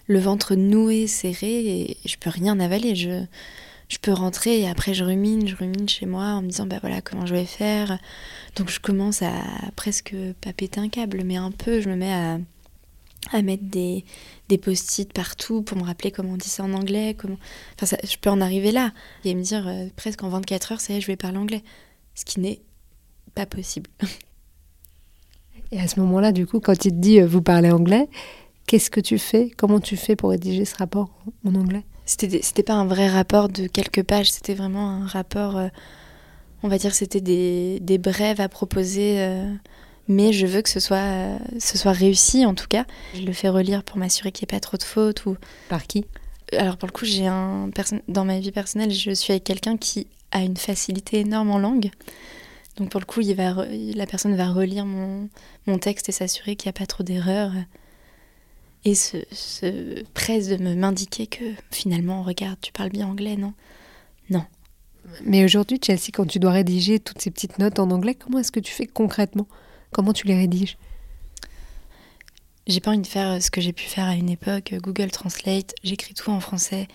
le 0.07 0.19
ventre 0.19 0.55
noué, 0.55 1.07
serré, 1.07 1.65
et 1.65 1.97
je 2.05 2.17
peux 2.17 2.29
rien 2.29 2.59
avaler. 2.59 2.95
Je, 2.95 3.25
je 3.93 3.99
peux 3.99 4.11
rentrer 4.11 4.61
et 4.61 4.67
après 4.67 4.93
je 4.93 5.03
rumine, 5.03 5.47
je 5.47 5.55
rumine 5.55 5.87
chez 5.87 6.05
moi 6.05 6.23
en 6.23 6.41
me 6.41 6.47
disant 6.47 6.65
bah 6.65 6.77
voilà 6.81 7.01
comment 7.01 7.25
je 7.25 7.35
vais 7.35 7.45
faire. 7.45 7.99
Donc 8.55 8.69
je 8.69 8.79
commence 8.79 9.21
à 9.21 9.33
presque 9.75 10.15
pas 10.41 10.51
péter 10.51 10.79
un 10.79 10.89
câble, 10.89 11.23
mais 11.23 11.35
un 11.35 11.51
peu, 11.51 11.79
je 11.79 11.89
me 11.89 11.95
mets 11.95 12.13
à, 12.13 12.39
à 13.31 13.41
mettre 13.41 13.63
des, 13.63 14.05
des 14.49 14.57
post-it 14.57 15.11
partout 15.11 15.61
pour 15.61 15.77
me 15.77 15.83
rappeler 15.83 16.11
comment 16.11 16.33
on 16.33 16.37
dit 16.37 16.49
ça 16.49 16.63
en 16.63 16.73
anglais. 16.73 17.15
Comment... 17.17 17.37
Enfin, 17.81 17.95
je 18.03 18.17
peux 18.17 18.29
en 18.29 18.41
arriver 18.41 18.71
là 18.71 18.91
et 19.25 19.35
me 19.35 19.41
dire 19.41 19.67
euh, 19.67 19.87
presque 19.95 20.23
en 20.23 20.29
24 20.29 20.73
heures, 20.73 20.81
ça 20.81 20.93
y 20.93 20.97
est, 20.97 21.01
je 21.01 21.07
vais 21.07 21.15
parler 21.15 21.37
anglais. 21.37 21.63
Ce 22.15 22.25
qui 22.25 22.39
n'est 22.39 22.61
pas 23.35 23.45
possible. 23.45 23.89
Et 25.71 25.79
à 25.79 25.87
ce 25.87 25.99
moment-là, 26.01 26.31
du 26.31 26.45
coup, 26.45 26.59
quand 26.59 26.85
il 26.85 26.91
te 26.91 26.97
dit 26.97 27.19
euh, 27.19 27.25
vous 27.25 27.41
parlez 27.41 27.71
anglais, 27.71 28.07
Qu'est-ce 28.67 28.89
que 28.89 29.01
tu 29.01 29.17
fais? 29.17 29.51
Comment 29.57 29.79
tu 29.79 29.97
fais 29.97 30.15
pour 30.15 30.29
rédiger 30.29 30.65
ce 30.65 30.75
rapport 30.75 31.09
en 31.45 31.53
anglais? 31.55 31.83
C'était 32.05 32.41
c'était 32.41 32.63
pas 32.63 32.73
un 32.73 32.85
vrai 32.85 33.07
rapport 33.07 33.49
de 33.49 33.67
quelques 33.67 34.03
pages, 34.03 34.31
c'était 34.31 34.53
vraiment 34.55 34.89
un 34.89 35.05
rapport, 35.05 35.57
euh, 35.57 35.67
on 36.63 36.67
va 36.67 36.77
dire, 36.77 36.93
c'était 36.93 37.21
des, 37.21 37.79
des, 37.81 37.97
brèves 37.97 38.41
à 38.41 38.49
proposer, 38.49 39.19
mais 40.07 40.33
je 40.33 40.45
veux 40.45 40.61
que 40.61 40.69
ce 40.69 40.79
soit, 40.79 40.97
euh, 40.97 41.37
ce 41.59 41.77
soit 41.77 41.91
réussi 41.91 42.45
en 42.45 42.53
tout 42.53 42.67
cas. 42.67 42.85
Je 43.15 43.21
le 43.21 43.33
fais 43.33 43.49
relire 43.49 43.83
pour 43.83 43.97
m'assurer 43.97 44.31
qu'il 44.31 44.45
n'y 44.45 44.53
ait 44.53 44.57
pas 44.57 44.59
trop 44.59 44.77
de 44.77 44.83
fautes. 44.83 45.25
Ou... 45.25 45.37
Par 45.69 45.85
qui? 45.87 46.05
Alors 46.51 46.77
pour 46.77 46.87
le 46.87 46.93
coup, 46.93 47.05
j'ai 47.05 47.27
un 47.27 47.69
dans 48.07 48.25
ma 48.25 48.39
vie 48.39 48.51
personnelle, 48.51 48.91
je 48.91 49.11
suis 49.11 49.31
avec 49.31 49.43
quelqu'un 49.43 49.77
qui 49.77 50.07
a 50.31 50.41
une 50.41 50.57
facilité 50.57 51.19
énorme 51.19 51.51
en 51.51 51.57
langue. 51.57 51.89
Donc 52.77 52.89
pour 52.89 52.99
le 52.99 53.05
coup, 53.05 53.21
il 53.21 53.33
va 53.35 53.55
la 53.69 54.05
personne 54.05 54.35
va 54.35 54.51
relire 54.51 54.85
mon, 54.85 55.29
mon 55.67 55.77
texte 55.77 56.09
et 56.09 56.11
s'assurer 56.11 56.55
qu'il 56.55 56.67
n'y 56.69 56.75
a 56.75 56.79
pas 56.79 56.87
trop 56.87 57.03
d'erreurs 57.03 57.53
et 58.85 58.95
se, 58.95 60.03
presse 60.13 60.49
de 60.49 60.57
me 60.57 60.75
m'indiquer 60.75 61.27
que 61.27 61.45
finalement, 61.71 62.23
regarde, 62.23 62.57
tu 62.61 62.71
parles 62.71 62.89
bien 62.89 63.07
anglais, 63.07 63.37
non? 63.37 63.53
Non. 64.29 64.43
Mais 65.23 65.43
aujourd'hui, 65.43 65.79
Chelsea, 65.83 66.09
quand 66.13 66.25
tu 66.25 66.39
dois 66.39 66.51
rédiger 66.51 66.99
toutes 66.99 67.21
ces 67.21 67.31
petites 67.31 67.59
notes 67.59 67.79
en 67.79 67.91
anglais, 67.91 68.15
comment 68.15 68.39
est-ce 68.39 68.51
que 68.51 68.59
tu 68.59 68.73
fais 68.73 68.87
concrètement? 68.87 69.47
Comment 69.93 70.13
tu 70.13 70.27
les 70.27 70.37
rédiges? 70.37 70.77
J'ai 72.67 72.79
pas 72.79 72.91
envie 72.91 72.99
de 72.99 73.07
faire 73.07 73.41
ce 73.41 73.51
que 73.51 73.61
j'ai 73.61 73.73
pu 73.73 73.85
faire 73.85 74.05
à 74.05 74.15
une 74.15 74.29
époque, 74.29 74.73
Google 74.81 75.11
Translate, 75.11 75.73
j'écris 75.83 76.13
tout 76.13 76.31
en 76.31 76.39
français 76.39 76.87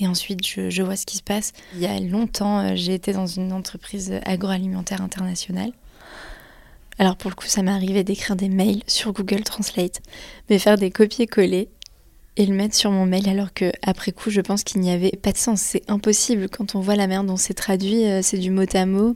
et 0.00 0.06
ensuite 0.06 0.46
je, 0.46 0.82
vois 0.82 0.96
ce 0.96 1.06
qui 1.06 1.16
se 1.16 1.22
passe. 1.22 1.52
Il 1.74 1.80
y 1.80 1.86
a 1.86 1.98
longtemps, 1.98 2.60
euh, 2.60 2.72
j'ai 2.74 2.94
été 2.94 3.12
dans 3.12 3.26
une 3.26 3.52
entreprise 3.52 4.20
agroalimentaire 4.24 5.02
internationale 5.02 5.72
alors 6.98 7.16
pour 7.16 7.30
le 7.30 7.36
coup, 7.36 7.46
ça 7.46 7.62
m'est 7.62 7.70
arrivé 7.70 8.02
d'écrire 8.02 8.34
des 8.34 8.48
mails 8.48 8.82
sur 8.86 9.12
Google 9.12 9.42
Translate, 9.42 10.00
mais 10.50 10.58
faire 10.58 10.76
des 10.76 10.90
copier-coller 10.90 11.68
et 12.36 12.46
le 12.46 12.54
mettre 12.54 12.74
sur 12.74 12.90
mon 12.90 13.06
mail 13.06 13.28
alors 13.28 13.52
que 13.52 13.70
après 13.82 14.12
coup, 14.12 14.30
je 14.30 14.40
pense 14.40 14.64
qu'il 14.64 14.80
n'y 14.80 14.90
avait 14.90 15.12
pas 15.12 15.32
de 15.32 15.38
sens. 15.38 15.60
C'est 15.60 15.88
impossible 15.88 16.48
quand 16.48 16.74
on 16.74 16.80
voit 16.80 16.96
la 16.96 17.06
manière 17.06 17.24
dont 17.24 17.36
c'est 17.36 17.54
traduit, 17.54 18.04
euh, 18.04 18.20
c'est 18.22 18.38
du 18.38 18.50
mot 18.50 18.64
à 18.72 18.86
mot. 18.86 19.14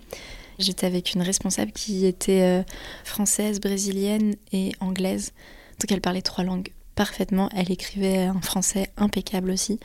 J'étais 0.62 0.86
avec 0.86 1.14
une 1.14 1.22
responsable 1.22 1.72
qui 1.72 2.06
était 2.06 2.42
euh, 2.42 2.62
française, 3.04 3.60
brésilienne 3.60 4.34
et 4.52 4.72
anglaise. 4.80 5.32
Donc 5.80 5.90
elle 5.90 6.00
parlait 6.00 6.22
trois 6.22 6.44
langues 6.44 6.70
parfaitement. 6.94 7.48
Elle 7.54 7.70
écrivait 7.70 8.24
un 8.24 8.40
français 8.40 8.88
impeccable 8.96 9.50
aussi. 9.50 9.78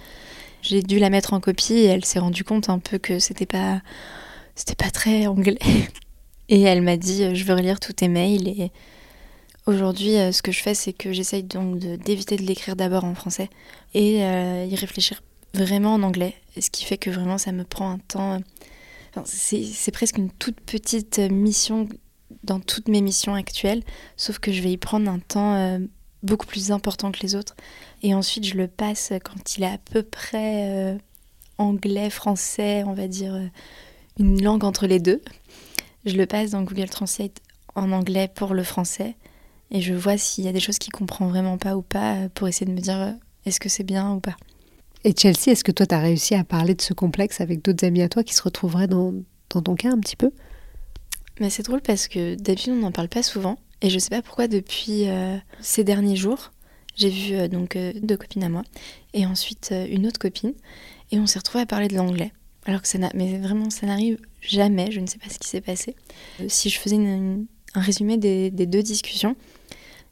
J'ai 0.61 0.81
dû 0.81 0.99
la 0.99 1.09
mettre 1.09 1.33
en 1.33 1.39
copie 1.39 1.73
et 1.73 1.85
elle 1.85 2.05
s'est 2.05 2.19
rendue 2.19 2.43
compte 2.43 2.69
un 2.69 2.79
peu 2.79 2.97
que 2.97 3.19
c'était 3.19 3.45
pas 3.45 3.81
c'était 4.55 4.75
pas 4.75 4.91
très 4.91 5.27
anglais. 5.27 5.57
Et 6.49 6.61
elle 6.61 6.81
m'a 6.81 6.95
dit 6.95 7.23
euh, 7.23 7.35
Je 7.35 7.43
veux 7.43 7.53
relire 7.53 7.79
tous 7.79 7.93
tes 7.93 8.07
mails. 8.07 8.47
Et 8.47 8.71
aujourd'hui, 9.65 10.15
euh, 10.15 10.31
ce 10.31 10.41
que 10.41 10.53
je 10.53 10.61
fais, 10.61 10.73
c'est 10.73 10.93
que 10.93 11.11
j'essaye 11.11 11.43
donc 11.43 11.77
d'éviter 11.77 12.37
de, 12.37 12.43
l'écrire 12.43 12.77
d'abord 12.77 13.03
en 13.03 13.15
français 13.15 13.49
et 13.93 14.19
y 14.19 14.75
réfléchir 14.75 15.21
vraiment 15.53 15.95
en 15.95 16.03
anglais. 16.03 16.35
Ce 16.59 16.69
qui 16.69 16.85
fait 16.85 16.97
que 16.97 17.09
vraiment, 17.09 17.37
ça 17.37 17.51
me 17.51 17.63
prend 17.63 17.91
un 17.91 17.99
temps. 17.99 18.39
C'est 19.25 19.91
presque 19.91 20.17
une 20.17 20.31
toute 20.31 20.59
petite 20.61 21.19
mission 21.19 21.87
dans 22.43 22.59
toutes 22.59 22.87
mes 22.87 23.01
missions 23.01 23.33
actuelles, 23.33 23.83
sauf 24.15 24.39
que 24.39 24.51
je 24.51 24.61
vais 24.61 24.71
y 24.71 24.77
prendre 24.77 25.09
un 25.09 25.19
temps 25.19 25.79
beaucoup 26.23 26.45
plus 26.45 26.71
important 26.71 27.11
que 27.11 27.21
les 27.21 27.35
autres. 27.35 27.55
Et 28.03 28.13
ensuite, 28.13 28.45
je 28.45 28.55
le 28.55 28.67
passe 28.67 29.13
quand 29.23 29.57
il 29.57 29.63
est 29.63 29.67
à 29.67 29.77
peu 29.77 30.03
près 30.03 30.97
anglais, 31.57 32.09
français, 32.09 32.83
on 32.85 32.93
va 32.93 33.07
dire 33.07 33.39
une 34.19 34.43
langue 34.43 34.63
entre 34.63 34.87
les 34.87 34.99
deux. 34.99 35.21
Je 36.05 36.15
le 36.15 36.25
passe 36.25 36.51
dans 36.51 36.63
Google 36.63 36.89
Translate 36.89 37.41
en 37.75 37.91
anglais 37.91 38.29
pour 38.33 38.53
le 38.53 38.63
français 38.63 39.15
et 39.71 39.81
je 39.81 39.93
vois 39.93 40.17
s'il 40.17 40.45
y 40.45 40.47
a 40.47 40.51
des 40.51 40.59
choses 40.59 40.77
qu'il 40.77 40.93
comprend 40.93 41.27
vraiment 41.27 41.57
pas 41.57 41.75
ou 41.75 41.81
pas 41.81 42.15
euh, 42.15 42.29
pour 42.33 42.47
essayer 42.47 42.65
de 42.65 42.71
me 42.71 42.79
dire 42.79 42.99
euh, 42.99 43.11
est-ce 43.45 43.59
que 43.59 43.69
c'est 43.69 43.83
bien 43.83 44.13
ou 44.13 44.19
pas. 44.19 44.35
Et 45.07 45.13
Chelsea, 45.17 45.47
est-ce 45.47 45.63
que 45.63 45.71
toi 45.71 45.85
tu 45.85 45.95
as 45.95 46.01
réussi 46.01 46.35
à 46.35 46.43
parler 46.43 46.75
de 46.75 46.81
ce 46.81 46.93
complexe 46.93 47.39
avec 47.39 47.61
d'autres 47.61 47.85
amis 47.85 48.01
à 48.01 48.09
toi 48.09 48.25
qui 48.25 48.33
se 48.33 48.41
retrouveraient 48.41 48.87
dans, 48.87 49.13
ton 49.47 49.75
cas 49.75 49.89
un 49.89 49.99
petit 50.01 50.17
peu? 50.17 50.31
Mais 51.39 51.49
c'est 51.49 51.63
drôle 51.63 51.79
parce 51.79 52.09
que 52.09 52.35
d'habitude 52.35 52.73
on 52.73 52.81
n'en 52.81 52.91
parle 52.91 53.07
pas 53.07 53.23
souvent. 53.23 53.57
Et 53.81 53.89
je 53.89 53.99
sais 53.99 54.09
pas 54.09 54.21
pourquoi 54.21 54.49
depuis 54.49 55.07
euh, 55.07 55.37
ces 55.61 55.85
derniers 55.85 56.17
jours 56.17 56.51
j'ai 56.97 57.09
vu 57.09 57.47
donc 57.47 57.77
deux 57.77 58.17
copines 58.17 58.43
à 58.43 58.49
moi 58.49 58.63
et 59.13 59.25
ensuite 59.25 59.73
une 59.89 60.07
autre 60.07 60.19
copine. 60.19 60.51
Et 61.13 61.19
on 61.19 61.25
s'est 61.25 61.39
retrouvés 61.39 61.61
à 61.61 61.65
parler 61.65 61.87
de 61.87 61.95
l'anglais. 61.95 62.33
Alors 62.65 62.81
que 62.81 62.87
ça 62.89 62.97
mais 63.13 63.37
vraiment 63.37 63.69
ça 63.69 63.87
n'arrive 63.87 64.19
jamais, 64.41 64.91
je 64.91 64.99
ne 64.99 65.07
sais 65.07 65.19
pas 65.19 65.29
ce 65.29 65.39
qui 65.39 65.47
s'est 65.47 65.61
passé. 65.61 65.95
Euh, 66.41 66.47
si 66.49 66.69
je 66.69 66.79
faisais 66.79 66.97
un 66.97 67.45
résumé 67.75 68.17
des, 68.17 68.51
deux 68.51 68.83
discussions, 68.83 69.37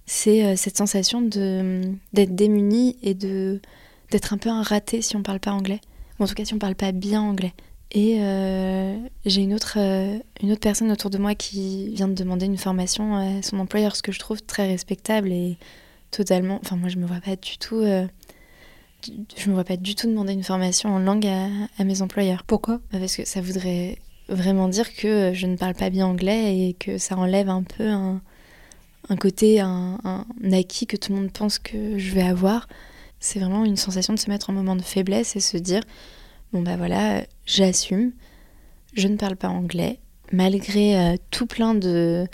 c'est 0.05 0.45
euh, 0.45 0.55
cette 0.55 0.77
sensation 0.77 1.19
d'être 1.21 2.33
démuni 2.33 2.95
et 3.03 3.13
de 3.13 3.59
d'être 4.11 4.33
un 4.33 4.37
peu 4.37 4.49
un 4.49 4.61
raté 4.61 5.01
si 5.01 5.15
on 5.15 5.23
parle 5.23 5.39
pas 5.39 5.51
anglais. 5.51 5.81
Ou 6.19 6.23
en 6.23 6.27
tout 6.27 6.33
cas 6.33 6.45
si 6.45 6.53
on 6.53 6.59
parle 6.59 6.75
pas 6.75 6.91
bien 6.91 7.21
anglais. 7.21 7.53
Et 7.91 8.17
euh, 8.19 8.97
j'ai 9.25 9.41
une 9.41 9.53
autre, 9.53 9.77
une 9.77 10.51
autre 10.51 10.59
personne 10.61 10.91
autour 10.91 11.09
de 11.09 11.17
moi 11.17 11.35
qui 11.35 11.89
vient 11.89 12.07
de 12.07 12.13
demander 12.13 12.45
une 12.45 12.57
formation 12.57 13.15
à 13.15 13.41
son 13.41 13.59
employeur, 13.59 13.95
ce 13.95 14.01
que 14.01 14.11
je 14.11 14.19
trouve 14.19 14.41
très 14.41 14.67
respectable 14.67 15.31
et 15.31 15.57
totalement. 16.11 16.59
Enfin, 16.61 16.75
moi, 16.75 16.89
je 16.89 16.97
me 16.97 17.05
vois 17.05 17.21
pas 17.21 17.35
du 17.35 17.57
tout. 17.57 17.81
je 17.83 19.49
me 19.49 19.53
vois 19.53 19.63
pas 19.63 19.77
du 19.77 19.95
tout 19.95 20.07
demander 20.07 20.33
une 20.33 20.43
formation 20.43 20.89
en 20.89 20.99
langue 20.99 21.27
à, 21.27 21.47
à 21.77 21.83
mes 21.83 22.01
employeurs. 22.01 22.43
Pourquoi? 22.43 22.79
Bah, 22.91 22.99
Parce 22.99 23.15
que 23.15 23.25
ça 23.25 23.39
voudrait 23.39 23.97
vraiment 24.29 24.67
dire 24.67 24.95
que 24.95 25.33
je 25.33 25.45
ne 25.47 25.55
parle 25.55 25.75
pas 25.75 25.89
bien 25.89 26.07
anglais 26.07 26.67
et 26.67 26.73
que 26.73 26.97
ça 26.97 27.17
enlève 27.17 27.49
un 27.49 27.63
peu 27.63 27.89
un, 27.89 28.21
côté, 29.19 29.59
un, 29.59 29.99
acquis 30.51 30.87
que 30.87 30.97
tout 30.97 31.11
le 31.13 31.19
monde 31.19 31.31
pense 31.31 31.59
que 31.59 31.97
je 31.97 32.11
vais 32.13 32.23
avoir. 32.23 32.67
C'est 33.25 33.39
vraiment 33.39 33.65
une 33.65 33.75
sensation 33.75 34.13
de 34.13 34.19
se 34.19 34.29
mettre 34.29 34.51
en 34.51 34.53
moment 34.53 34.75
de 34.75 34.83
faiblesse 34.83 35.35
et 35.35 35.39
se 35.39 35.57
dire 35.57 35.81
bon 36.53 36.61
bah 36.61 36.77
voilà, 36.77 37.25
j'assume, 37.47 38.11
je 38.93 39.07
ne 39.07 39.17
parle 39.17 39.35
pas 39.35 39.47
anglais, 39.47 39.99
malgré 40.31 40.95
euh, 40.95 41.15
tout 41.31 41.47
plein 41.47 41.73
de, 41.73 42.27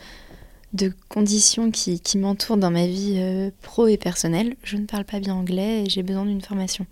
de 0.74 0.94
conditions 1.08 1.72
qui, 1.72 2.02
qui 2.02 2.18
m'entourent 2.18 2.58
dans 2.58 2.72
ma 2.72 2.88
vie 2.88 3.16
euh, 3.20 3.52
pro 3.62 3.88
et 3.88 3.96
personnelle, 3.96 4.58
je 4.64 4.76
ne 4.76 4.86
parle 4.86 5.06
pas 5.06 5.22
bien 5.22 5.34
anglais 5.34 5.86
et 5.86 5.90
j'ai 5.90 6.04
besoin 6.04 6.26
d'une 6.26 6.42
formation. 6.42 6.86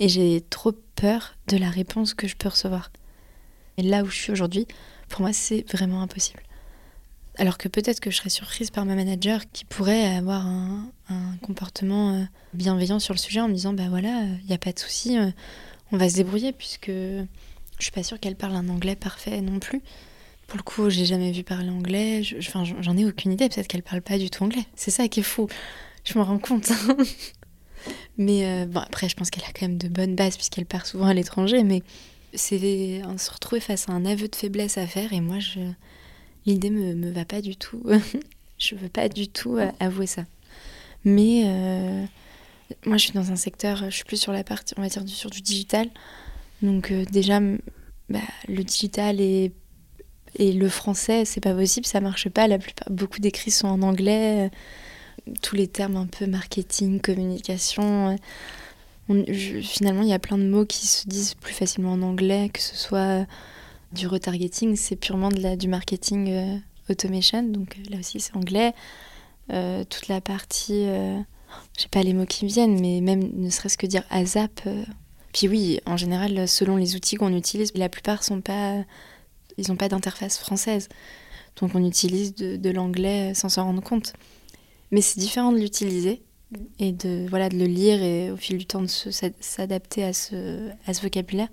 Et 0.00 0.10
j'ai 0.10 0.42
trop 0.50 0.72
peur 0.94 1.34
de 1.48 1.56
la 1.56 1.70
réponse 1.70 2.12
que 2.12 2.28
je 2.28 2.36
peux 2.36 2.50
recevoir. 2.50 2.92
Et 3.78 3.82
là 3.82 4.02
où 4.02 4.06
je 4.06 4.16
suis 4.16 4.32
aujourd'hui, 4.32 4.66
pour 5.08 5.22
moi, 5.22 5.32
c'est 5.32 5.64
vraiment 5.72 6.02
impossible. 6.02 6.42
Alors 7.38 7.56
que 7.56 7.68
peut-être 7.68 8.00
que 8.00 8.10
je 8.10 8.18
serais 8.18 8.28
surprise 8.28 8.70
par 8.70 8.84
ma 8.84 8.94
manager 8.94 9.40
qui 9.50 9.64
pourrait 9.64 10.14
avoir 10.14 10.46
un, 10.46 10.92
comportement 11.44 12.14
euh, 12.14 12.24
bienveillant 12.54 12.98
sur 12.98 13.14
le 13.14 13.18
sujet 13.18 13.40
en 13.40 13.48
me 13.48 13.54
disant 13.54 13.72
bah 13.72 13.88
voilà, 13.88 14.24
il 14.24 14.46
n'y 14.46 14.54
a 14.54 14.58
pas 14.58 14.72
de 14.72 14.78
souci, 14.78 15.18
euh, 15.18 15.30
on 15.92 15.96
va 15.96 16.08
se 16.08 16.16
débrouiller 16.16 16.52
puisque 16.52 16.90
je 16.90 17.26
suis 17.78 17.92
pas 17.92 18.02
sûre 18.02 18.18
qu'elle 18.18 18.36
parle 18.36 18.56
un 18.56 18.68
anglais 18.68 18.96
parfait 18.96 19.40
non 19.40 19.58
plus. 19.58 19.82
Pour 20.46 20.58
le 20.58 20.62
coup, 20.62 20.90
j'ai 20.90 21.06
jamais 21.06 21.32
vu 21.32 21.42
parler 21.42 21.70
anglais, 21.70 22.22
j'en 22.22 22.96
ai 22.96 23.04
aucune 23.04 23.32
idée, 23.32 23.48
peut-être 23.48 23.66
qu'elle 23.66 23.82
parle 23.82 24.02
pas 24.02 24.18
du 24.18 24.28
tout 24.30 24.44
anglais. 24.44 24.64
C'est 24.76 24.90
ça 24.90 25.08
qui 25.08 25.20
est 25.20 25.24
fou. 25.24 25.48
Je 26.04 26.18
me 26.18 26.24
rends 26.24 26.38
compte. 26.38 26.70
Mais 28.18 28.66
bon, 28.66 28.80
après, 28.80 29.08
je 29.08 29.16
pense 29.16 29.30
qu'elle 29.30 29.44
a 29.44 29.52
quand 29.54 29.66
même 29.66 29.78
de 29.78 29.88
bonnes 29.88 30.14
bases 30.14 30.36
puisqu'elle 30.36 30.66
part 30.66 30.84
souvent 30.84 31.06
à 31.06 31.14
l'étranger. 31.14 31.64
Mais 31.64 31.82
c'est 32.34 32.58
se 32.58 33.30
retrouver 33.30 33.60
face 33.60 33.88
à 33.88 33.92
un 33.92 34.04
aveu 34.04 34.28
de 34.28 34.36
faiblesse 34.36 34.76
à 34.76 34.86
faire. 34.86 35.14
Et 35.14 35.22
moi, 35.22 35.38
je... 35.38 35.60
l'idée 36.44 36.70
me, 36.70 36.94
me 36.94 37.10
va 37.10 37.24
pas 37.24 37.40
du 37.40 37.56
tout. 37.56 37.82
je 38.58 38.74
veux 38.74 38.90
pas 38.90 39.08
du 39.08 39.28
tout 39.28 39.58
avouer 39.80 40.06
ça. 40.06 40.24
Mais 41.04 41.44
moi, 42.86 42.96
je 42.96 43.04
suis 43.04 43.12
dans 43.12 43.30
un 43.30 43.36
secteur, 43.36 43.76
je 43.84 43.94
suis 43.94 44.04
plus 44.04 44.16
sur 44.16 44.32
la 44.32 44.44
partie, 44.44 44.74
on 44.76 44.82
va 44.82 44.88
dire, 44.88 45.02
sur 45.06 45.30
du 45.30 45.40
digital. 45.40 45.88
Donc, 46.62 46.92
déjà, 46.92 47.40
bah, 48.08 48.20
le 48.48 48.64
digital 48.64 49.20
et, 49.20 49.52
le 50.38 50.68
français, 50.68 51.24
c'est 51.24 51.40
pas 51.40 51.54
possible, 51.54 51.86
ça 51.86 52.00
marche 52.00 52.28
pas. 52.28 52.48
La 52.48 52.58
plupart, 52.58 52.90
beaucoup 52.90 53.20
d'écrits 53.20 53.50
sont 53.50 53.68
en 53.68 53.82
anglais. 53.82 54.50
Tous 55.42 55.56
les 55.56 55.68
termes 55.68 55.96
un 55.96 56.06
peu 56.06 56.26
marketing, 56.26 57.00
communication. 57.00 58.16
finalement, 59.08 60.02
il 60.02 60.08
y 60.08 60.14
a 60.14 60.18
plein 60.18 60.38
de 60.38 60.44
mots 60.44 60.64
qui 60.64 60.86
se 60.86 61.06
disent 61.06 61.34
plus 61.34 61.54
facilement 61.54 61.92
en 61.92 62.02
anglais, 62.02 62.50
que 62.52 62.60
ce 62.60 62.76
soit 62.76 63.26
du 63.94 64.06
retargeting, 64.06 64.76
c'est 64.76 64.96
purement 64.96 65.30
de 65.30 65.40
la, 65.40 65.56
du 65.56 65.68
marketing 65.68 66.30
euh, 66.30 66.56
automation, 66.90 67.42
donc 67.42 67.76
euh, 67.78 67.90
là 67.90 67.98
aussi 67.98 68.20
c'est 68.20 68.36
anglais. 68.36 68.74
Euh, 69.52 69.84
toute 69.84 70.08
la 70.08 70.20
partie, 70.20 70.86
je 70.86 71.22
j'ai 71.78 71.88
pas 71.88 72.02
les 72.02 72.14
mots 72.14 72.26
qui 72.26 72.44
me 72.44 72.50
viennent, 72.50 72.80
mais 72.80 73.00
même 73.00 73.30
ne 73.34 73.50
serait-ce 73.50 73.78
que 73.78 73.86
dire 73.86 74.04
ASAP, 74.10 74.62
puis 75.34 75.48
oui, 75.48 75.80
en 75.84 75.96
général, 75.96 76.46
selon 76.48 76.76
les 76.76 76.94
outils 76.94 77.16
qu'on 77.16 77.34
utilise, 77.34 77.72
la 77.74 77.88
plupart 77.88 78.22
sont 78.22 78.40
pas, 78.40 78.84
ils 79.58 79.68
n'ont 79.68 79.76
pas 79.76 79.88
d'interface 79.88 80.38
française. 80.38 80.88
Donc 81.56 81.74
on 81.74 81.84
utilise 81.84 82.34
de, 82.36 82.70
l'anglais 82.70 83.34
sans 83.34 83.48
s'en 83.48 83.64
rendre 83.64 83.82
compte. 83.82 84.12
Mais 84.92 85.00
c'est 85.00 85.18
différent 85.18 85.50
de 85.50 85.58
l'utiliser 85.58 86.22
et 86.78 86.92
de, 86.92 87.26
voilà, 87.28 87.48
de 87.48 87.56
le 87.56 87.64
lire 87.64 88.00
et 88.00 88.30
au 88.30 88.36
fil 88.36 88.58
du 88.58 88.66
temps 88.66 88.82
de 88.82 88.86
s'adapter 88.86 90.04
à 90.04 90.12
ce, 90.12 90.70
à 90.86 90.94
ce 90.94 91.02
vocabulaire 91.02 91.48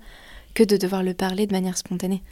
que 0.54 0.62
de 0.62 0.76
devoir 0.76 1.02
le 1.02 1.12
parler 1.12 1.48
de 1.48 1.52
manière 1.52 1.76
spontanée. 1.76 2.22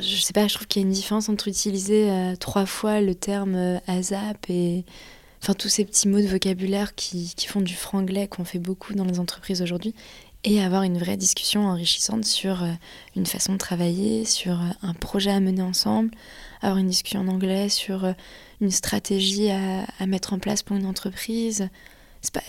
Je 0.00 0.16
sais 0.16 0.32
pas, 0.32 0.46
je 0.46 0.54
trouve 0.54 0.66
qu'il 0.66 0.82
y 0.82 0.84
a 0.84 0.86
une 0.86 0.92
différence 0.92 1.28
entre 1.28 1.48
utiliser 1.48 2.10
euh, 2.10 2.36
trois 2.36 2.66
fois 2.66 3.00
le 3.00 3.14
terme 3.14 3.54
euh, 3.56 3.78
ASAP 3.86 4.48
et 4.48 4.84
enfin 5.42 5.54
tous 5.54 5.68
ces 5.68 5.84
petits 5.84 6.08
mots 6.08 6.20
de 6.20 6.26
vocabulaire 6.26 6.94
qui, 6.94 7.32
qui 7.36 7.48
font 7.48 7.60
du 7.60 7.74
franglais 7.74 8.28
qu'on 8.28 8.44
fait 8.44 8.58
beaucoup 8.60 8.94
dans 8.94 9.04
les 9.04 9.18
entreprises 9.18 9.62
aujourd'hui 9.62 9.94
et 10.44 10.62
avoir 10.62 10.82
une 10.82 10.98
vraie 10.98 11.16
discussion 11.16 11.66
enrichissante 11.66 12.24
sur 12.24 12.62
euh, 12.62 12.70
une 13.16 13.26
façon 13.26 13.54
de 13.54 13.58
travailler, 13.58 14.24
sur 14.24 14.60
un 14.82 14.94
projet 14.94 15.30
à 15.30 15.40
mener 15.40 15.62
ensemble, 15.62 16.10
avoir 16.62 16.78
une 16.78 16.88
discussion 16.88 17.20
en 17.20 17.28
anglais 17.28 17.68
sur 17.68 18.06
une 18.60 18.70
stratégie 18.70 19.50
à, 19.50 20.06
mettre 20.06 20.34
en 20.34 20.38
place 20.38 20.62
pour 20.62 20.76
une 20.76 20.86
entreprise. 20.86 21.68
C'est 22.20 22.32
pas, 22.32 22.42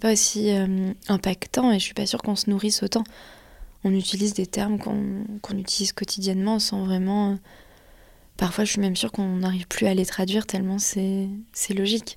pas 0.00 0.12
aussi 0.12 0.50
impactant 1.08 1.72
et 1.72 1.78
je 1.78 1.84
suis 1.84 1.94
pas 1.94 2.06
sûre 2.06 2.22
qu'on 2.22 2.36
se 2.36 2.48
nourrisse 2.48 2.82
autant. 2.82 3.04
On 3.84 3.94
utilise 3.94 4.34
des 4.34 4.46
termes 4.46 4.78
qu'on 4.78 5.56
utilise 5.58 5.92
quotidiennement 5.92 6.58
sans 6.58 6.84
vraiment. 6.84 7.38
Parfois, 8.36 8.64
je 8.64 8.72
suis 8.72 8.80
même 8.80 8.96
sûre 8.96 9.12
qu'on 9.12 9.36
n'arrive 9.36 9.66
plus 9.66 9.86
à 9.86 9.94
les 9.94 10.06
traduire 10.06 10.46
tellement 10.46 10.78
c'est 10.78 11.28
logique. 11.74 12.16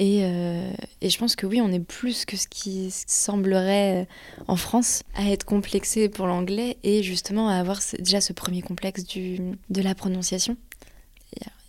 Euh, 0.00 0.72
et, 1.00 1.10
je 1.10 1.18
pense 1.18 1.36
que 1.36 1.46
oui, 1.46 1.60
on 1.60 1.70
est 1.70 1.80
plus 1.80 2.24
que 2.24 2.36
ce 2.36 2.48
qui 2.48 2.90
semblerait 2.90 4.02
euh, 4.02 4.04
en 4.48 4.56
France 4.56 5.02
à 5.14 5.28
être 5.30 5.44
complexé 5.44 6.08
pour 6.08 6.26
l'anglais 6.26 6.78
et 6.82 7.02
justement 7.02 7.48
à 7.48 7.56
avoir 7.56 7.80
déjà 7.98 8.20
ce 8.20 8.32
premier 8.32 8.62
complexe 8.62 9.04
du, 9.04 9.38
de 9.70 9.82
la 9.82 9.94
prononciation. 9.94 10.56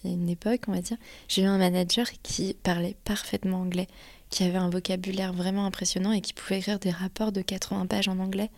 Il 0.04 0.10
y 0.10 0.14
a 0.14 0.16
une 0.16 0.30
époque, 0.30 0.62
on 0.68 0.74
va 0.74 0.82
dire, 0.82 0.98
j'ai 1.30 1.44
eu 1.44 1.46
un 1.46 1.58
manager 1.58 2.08
qui 2.24 2.56
parlait 2.62 2.96
parfaitement 3.06 3.62
anglais, 3.62 3.88
qui 4.34 4.44
avait 4.44 4.58
un 4.58 4.72
vocabulaire 4.72 5.32
vraiment 5.32 5.68
impressionnant 5.68 6.12
et 6.12 6.20
qui 6.20 6.34
pouvait 6.34 6.58
écrire 6.58 6.80
des 6.80 6.90
rapports 6.90 7.32
de 7.32 7.44
80 7.44 7.86
pages 7.86 8.08
en 8.08 8.18
anglais 8.18 8.50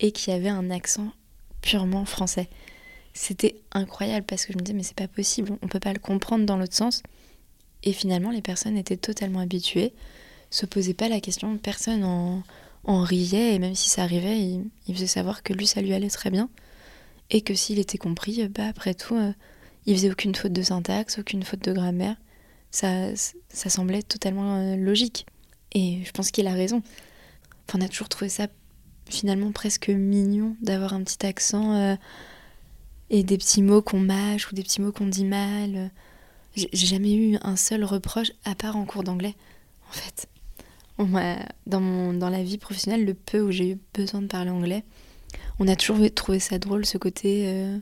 et 0.00 0.10
qui 0.10 0.30
avait 0.30 0.48
un 0.48 0.70
accent 0.70 1.12
purement 1.60 2.06
français. 2.06 2.48
C'était 3.12 3.56
incroyable 3.72 4.24
parce 4.24 4.46
que 4.46 4.54
je 4.54 4.58
me 4.58 4.62
disais 4.62 4.74
mais 4.74 4.82
c'est 4.82 4.96
pas 4.96 5.08
possible, 5.08 5.52
on 5.60 5.68
peut 5.68 5.80
pas 5.80 5.92
le 5.92 5.98
comprendre 5.98 6.46
dans 6.46 6.56
l'autre 6.56 6.74
sens. 6.74 7.02
Et 7.82 7.92
finalement, 7.92 8.30
les 8.30 8.40
personnes 8.40 8.78
étaient 8.78 8.96
totalement 8.96 9.40
habituées, 9.40 9.92
se 10.48 10.64
posaient 10.64 10.94
pas 10.94 11.10
la 11.10 11.20
question, 11.20 11.58
personne 11.58 12.04
en, 12.04 13.02
riait, 13.02 13.54
et 13.54 13.58
même 13.58 13.74
si 13.74 13.90
ça 13.90 14.04
arrivait, 14.04 14.38
il, 14.40 14.94
faisait 14.94 15.06
savoir 15.06 15.42
que 15.42 15.52
lui, 15.52 15.66
ça 15.66 15.82
lui 15.82 15.92
allait 15.92 16.08
très 16.08 16.30
bien, 16.30 16.48
et 17.28 17.42
que 17.42 17.54
s'il 17.54 17.78
était 17.78 17.98
compris, 17.98 18.48
bah, 18.48 18.68
après 18.68 18.94
tout, 18.94 19.16
euh, 19.16 19.32
il 19.84 19.96
faisait 19.96 20.10
aucune 20.10 20.34
faute 20.34 20.52
de 20.52 20.62
syntaxe, 20.62 21.18
aucune 21.18 21.42
faute 21.42 21.64
de 21.64 21.72
grammaire. 21.72 22.16
Ça, 22.72 23.14
ça 23.48 23.70
semblait 23.70 24.02
totalement 24.02 24.56
euh, 24.56 24.76
logique. 24.76 25.26
Et 25.72 26.00
je 26.04 26.10
pense 26.10 26.30
qu'il 26.30 26.46
a 26.48 26.52
raison. 26.52 26.82
Enfin, 27.68 27.78
on 27.78 27.84
a 27.84 27.88
toujours 27.88 28.08
trouvé 28.08 28.28
ça 28.28 28.48
finalement 29.08 29.52
presque 29.52 29.88
mignon 29.88 30.56
d'avoir 30.60 30.94
un 30.94 31.02
petit 31.02 31.24
accent 31.24 31.74
euh, 31.74 31.96
et 33.10 33.22
des 33.22 33.38
petits 33.38 33.62
mots 33.62 33.82
qu'on 33.82 34.00
mâche 34.00 34.50
ou 34.50 34.54
des 34.54 34.62
petits 34.62 34.80
mots 34.80 34.92
qu'on 34.92 35.06
dit 35.06 35.24
mal. 35.24 35.90
J'ai 36.56 36.68
jamais 36.72 37.14
eu 37.14 37.38
un 37.42 37.56
seul 37.56 37.84
reproche 37.84 38.32
à 38.44 38.54
part 38.54 38.76
en 38.76 38.84
cours 38.84 39.04
d'anglais, 39.04 39.34
en 39.88 39.92
fait. 39.92 40.28
dans, 41.66 42.12
dans 42.12 42.28
la 42.28 42.42
vie 42.42 42.58
professionnelle, 42.58 43.04
le 43.04 43.14
peu 43.14 43.40
où 43.40 43.50
j'ai 43.50 43.70
eu 43.70 43.78
besoin 43.94 44.20
de 44.20 44.26
parler 44.26 44.50
anglais, 44.50 44.84
on 45.58 45.68
a 45.68 45.76
toujours 45.76 45.98
trouvé 46.14 46.40
ça 46.40 46.58
drôle, 46.58 46.84
ce 46.84 46.98
côté 46.98 47.44
euh, 47.46 47.78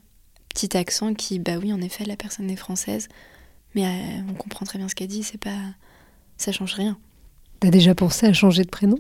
petit 0.49 0.77
accent 0.77 1.15
qui, 1.15 1.39
bah 1.39 1.57
oui, 1.61 1.73
en 1.73 1.81
effet, 1.81 2.05
la 2.05 2.17
personne 2.17 2.51
est 2.51 2.57
française, 2.57 3.09
mais 3.75 3.85
euh, 3.85 4.23
on 4.29 4.35
comprend 4.35 4.67
très 4.67 4.79
bien 4.79 4.89
ce 4.89 4.95
qu'elle 4.95 5.09
dit, 5.09 5.23
c'est 5.23 5.39
pas. 5.39 5.59
ça 6.37 6.53
change 6.53 6.75
rien. 6.75 6.99
T'as 7.61 7.71
déjà 7.71 7.95
pensé 7.95 8.27
à 8.27 8.33
changer 8.33 8.65
de 8.65 8.71
prénom? 8.71 8.99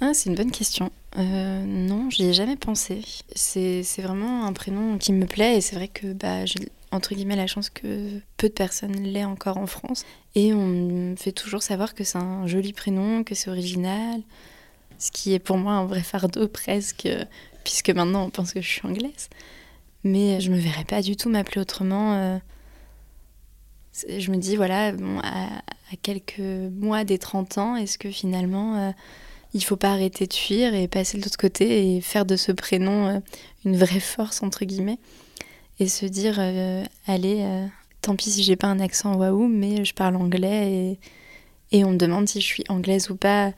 Ah, 0.00 0.12
c'est 0.12 0.28
une 0.28 0.36
bonne 0.36 0.50
question. 0.50 0.90
Euh, 1.16 1.64
non, 1.64 2.10
j'y 2.10 2.24
ai 2.24 2.32
jamais 2.32 2.56
pensé. 2.56 3.00
C'est 3.34 3.82
vraiment 4.02 4.44
un 4.44 4.52
prénom 4.52 4.98
qui 4.98 5.12
me 5.12 5.26
plaît 5.26 5.56
et 5.56 5.60
c'est 5.60 5.76
vrai 5.76 5.88
que 5.88 6.12
bah, 6.12 6.44
j'ai 6.44 6.68
entre 6.90 7.14
guillemets 7.14 7.36
la 7.36 7.46
chance 7.46 7.70
que 7.70 8.20
peu 8.36 8.48
de 8.48 8.52
personnes 8.52 9.02
l'aient 9.02 9.24
encore 9.24 9.56
en 9.56 9.66
France. 9.66 10.04
Et 10.34 10.52
on 10.52 10.66
me 10.66 11.16
fait 11.16 11.32
toujours 11.32 11.62
savoir 11.62 11.94
que 11.94 12.04
c'est 12.04 12.18
un 12.18 12.46
joli 12.46 12.72
prénom, 12.72 13.24
que 13.24 13.34
c'est 13.34 13.50
original, 13.50 14.20
ce 14.98 15.10
qui 15.10 15.32
est 15.32 15.38
pour 15.38 15.56
moi 15.56 15.72
un 15.72 15.86
vrai 15.86 16.02
fardeau 16.02 16.48
presque, 16.52 17.08
puisque 17.64 17.90
maintenant 17.90 18.24
on 18.24 18.30
pense 18.30 18.52
que 18.52 18.60
je 18.60 18.68
suis 18.68 18.86
anglaise. 18.86 19.28
Mais 20.04 20.40
je 20.40 20.50
me 20.50 20.58
verrais 20.58 20.84
pas 20.84 21.00
du 21.00 21.16
tout 21.16 21.30
m'appeler 21.30 21.60
autrement. 21.62 22.40
Je 24.08 24.30
me 24.30 24.36
dis, 24.36 24.56
voilà, 24.56 24.92
à, 25.22 25.96
quelques 26.02 26.40
mois 26.40 27.04
des 27.04 27.18
30 27.18 27.58
ans, 27.58 27.76
est-ce 27.76 27.98
que 27.98 28.10
finalement 28.10 28.76
euh, 28.76 28.90
il 29.54 29.62
faut 29.62 29.76
pas 29.76 29.92
arrêter 29.92 30.26
de 30.26 30.32
fuir 30.32 30.74
et 30.74 30.88
passer 30.88 31.18
de 31.18 31.22
l'autre 31.22 31.36
côté 31.36 31.96
et 31.96 32.00
faire 32.00 32.26
de 32.26 32.36
ce 32.36 32.52
prénom 32.52 33.06
euh, 33.06 33.20
une 33.64 33.76
vraie 33.76 34.00
force, 34.00 34.42
entre 34.42 34.64
guillemets 34.64 34.98
et 35.80 35.88
se 35.88 36.06
dire 36.06 36.36
euh, 36.38 36.84
allez, 37.06 37.40
euh, 37.40 37.66
tant 38.00 38.16
pis 38.16 38.30
si 38.30 38.42
j'ai 38.42 38.56
pas 38.56 38.68
un 38.68 38.80
accent 38.80 39.14
waouh, 39.16 39.48
mais 39.48 39.84
je 39.84 39.94
parle 39.94 40.16
anglais 40.16 40.98
et, 41.72 41.78
et 41.78 41.84
on 41.84 41.92
me 41.92 41.96
demande 41.96 42.28
si 42.28 42.40
je 42.40 42.46
suis 42.46 42.64
anglaise 42.68 43.10
ou 43.10 43.16
pas 43.16 43.52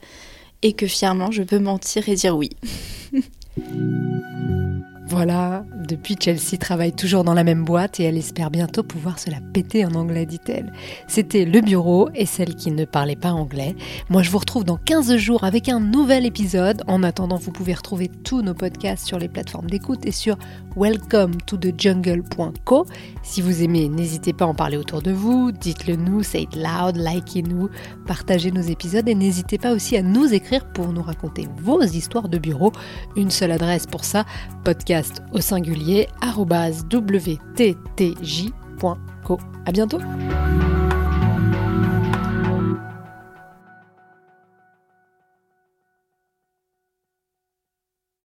et 0.61 0.73
que 0.73 0.87
fièrement 0.87 1.31
je 1.31 1.43
peux 1.43 1.59
mentir 1.59 2.09
et 2.09 2.15
dire 2.15 2.35
oui. 2.35 2.49
Voilà, 5.17 5.65
depuis 5.73 6.15
Chelsea 6.19 6.59
travaille 6.59 6.93
toujours 6.93 7.23
dans 7.23 7.33
la 7.33 7.43
même 7.43 7.65
boîte 7.65 7.99
et 7.99 8.03
elle 8.03 8.19
espère 8.19 8.51
bientôt 8.51 8.83
pouvoir 8.83 9.17
se 9.17 9.31
la 9.31 9.39
péter 9.41 9.83
en 9.83 9.95
anglais, 9.95 10.27
dit-elle. 10.27 10.71
C'était 11.07 11.43
le 11.43 11.59
bureau 11.61 12.09
et 12.13 12.27
celle 12.27 12.53
qui 12.53 12.69
ne 12.69 12.85
parlait 12.85 13.15
pas 13.15 13.31
anglais. 13.31 13.75
Moi, 14.11 14.21
je 14.21 14.29
vous 14.29 14.37
retrouve 14.37 14.63
dans 14.63 14.77
15 14.77 15.15
jours 15.15 15.43
avec 15.43 15.69
un 15.69 15.79
nouvel 15.79 16.27
épisode. 16.27 16.83
En 16.85 17.01
attendant, 17.01 17.37
vous 17.37 17.51
pouvez 17.51 17.73
retrouver 17.73 18.11
tous 18.23 18.43
nos 18.43 18.53
podcasts 18.53 19.07
sur 19.07 19.17
les 19.17 19.27
plateformes 19.27 19.71
d'écoute 19.71 20.05
et 20.05 20.11
sur 20.11 20.37
welcome 20.75 21.35
to 21.47 21.57
the 21.57 21.73
jungle.co. 21.75 22.85
Si 23.23 23.41
vous 23.41 23.63
aimez, 23.63 23.89
n'hésitez 23.89 24.33
pas 24.33 24.45
à 24.45 24.49
en 24.49 24.53
parler 24.53 24.77
autour 24.77 25.01
de 25.01 25.11
vous, 25.11 25.51
dites-le 25.51 25.95
nous, 25.95 26.21
say 26.21 26.43
it 26.43 26.55
loud, 26.55 26.95
likez-nous, 26.95 27.69
partagez 28.05 28.51
nos 28.51 28.61
épisodes 28.61 29.09
et 29.09 29.15
n'hésitez 29.15 29.57
pas 29.57 29.73
aussi 29.73 29.97
à 29.97 30.03
nous 30.03 30.31
écrire 30.31 30.71
pour 30.71 30.93
nous 30.93 31.01
raconter 31.01 31.47
vos 31.57 31.81
histoires 31.81 32.29
de 32.29 32.37
bureau. 32.37 32.71
Une 33.15 33.31
seule 33.31 33.51
adresse 33.51 33.87
pour 33.87 34.05
ça, 34.05 34.25
au 35.31 35.41
singulier 35.41 36.07
wttj.co. 36.91 37.37
À 39.65 39.71
bientôt! 39.71 39.99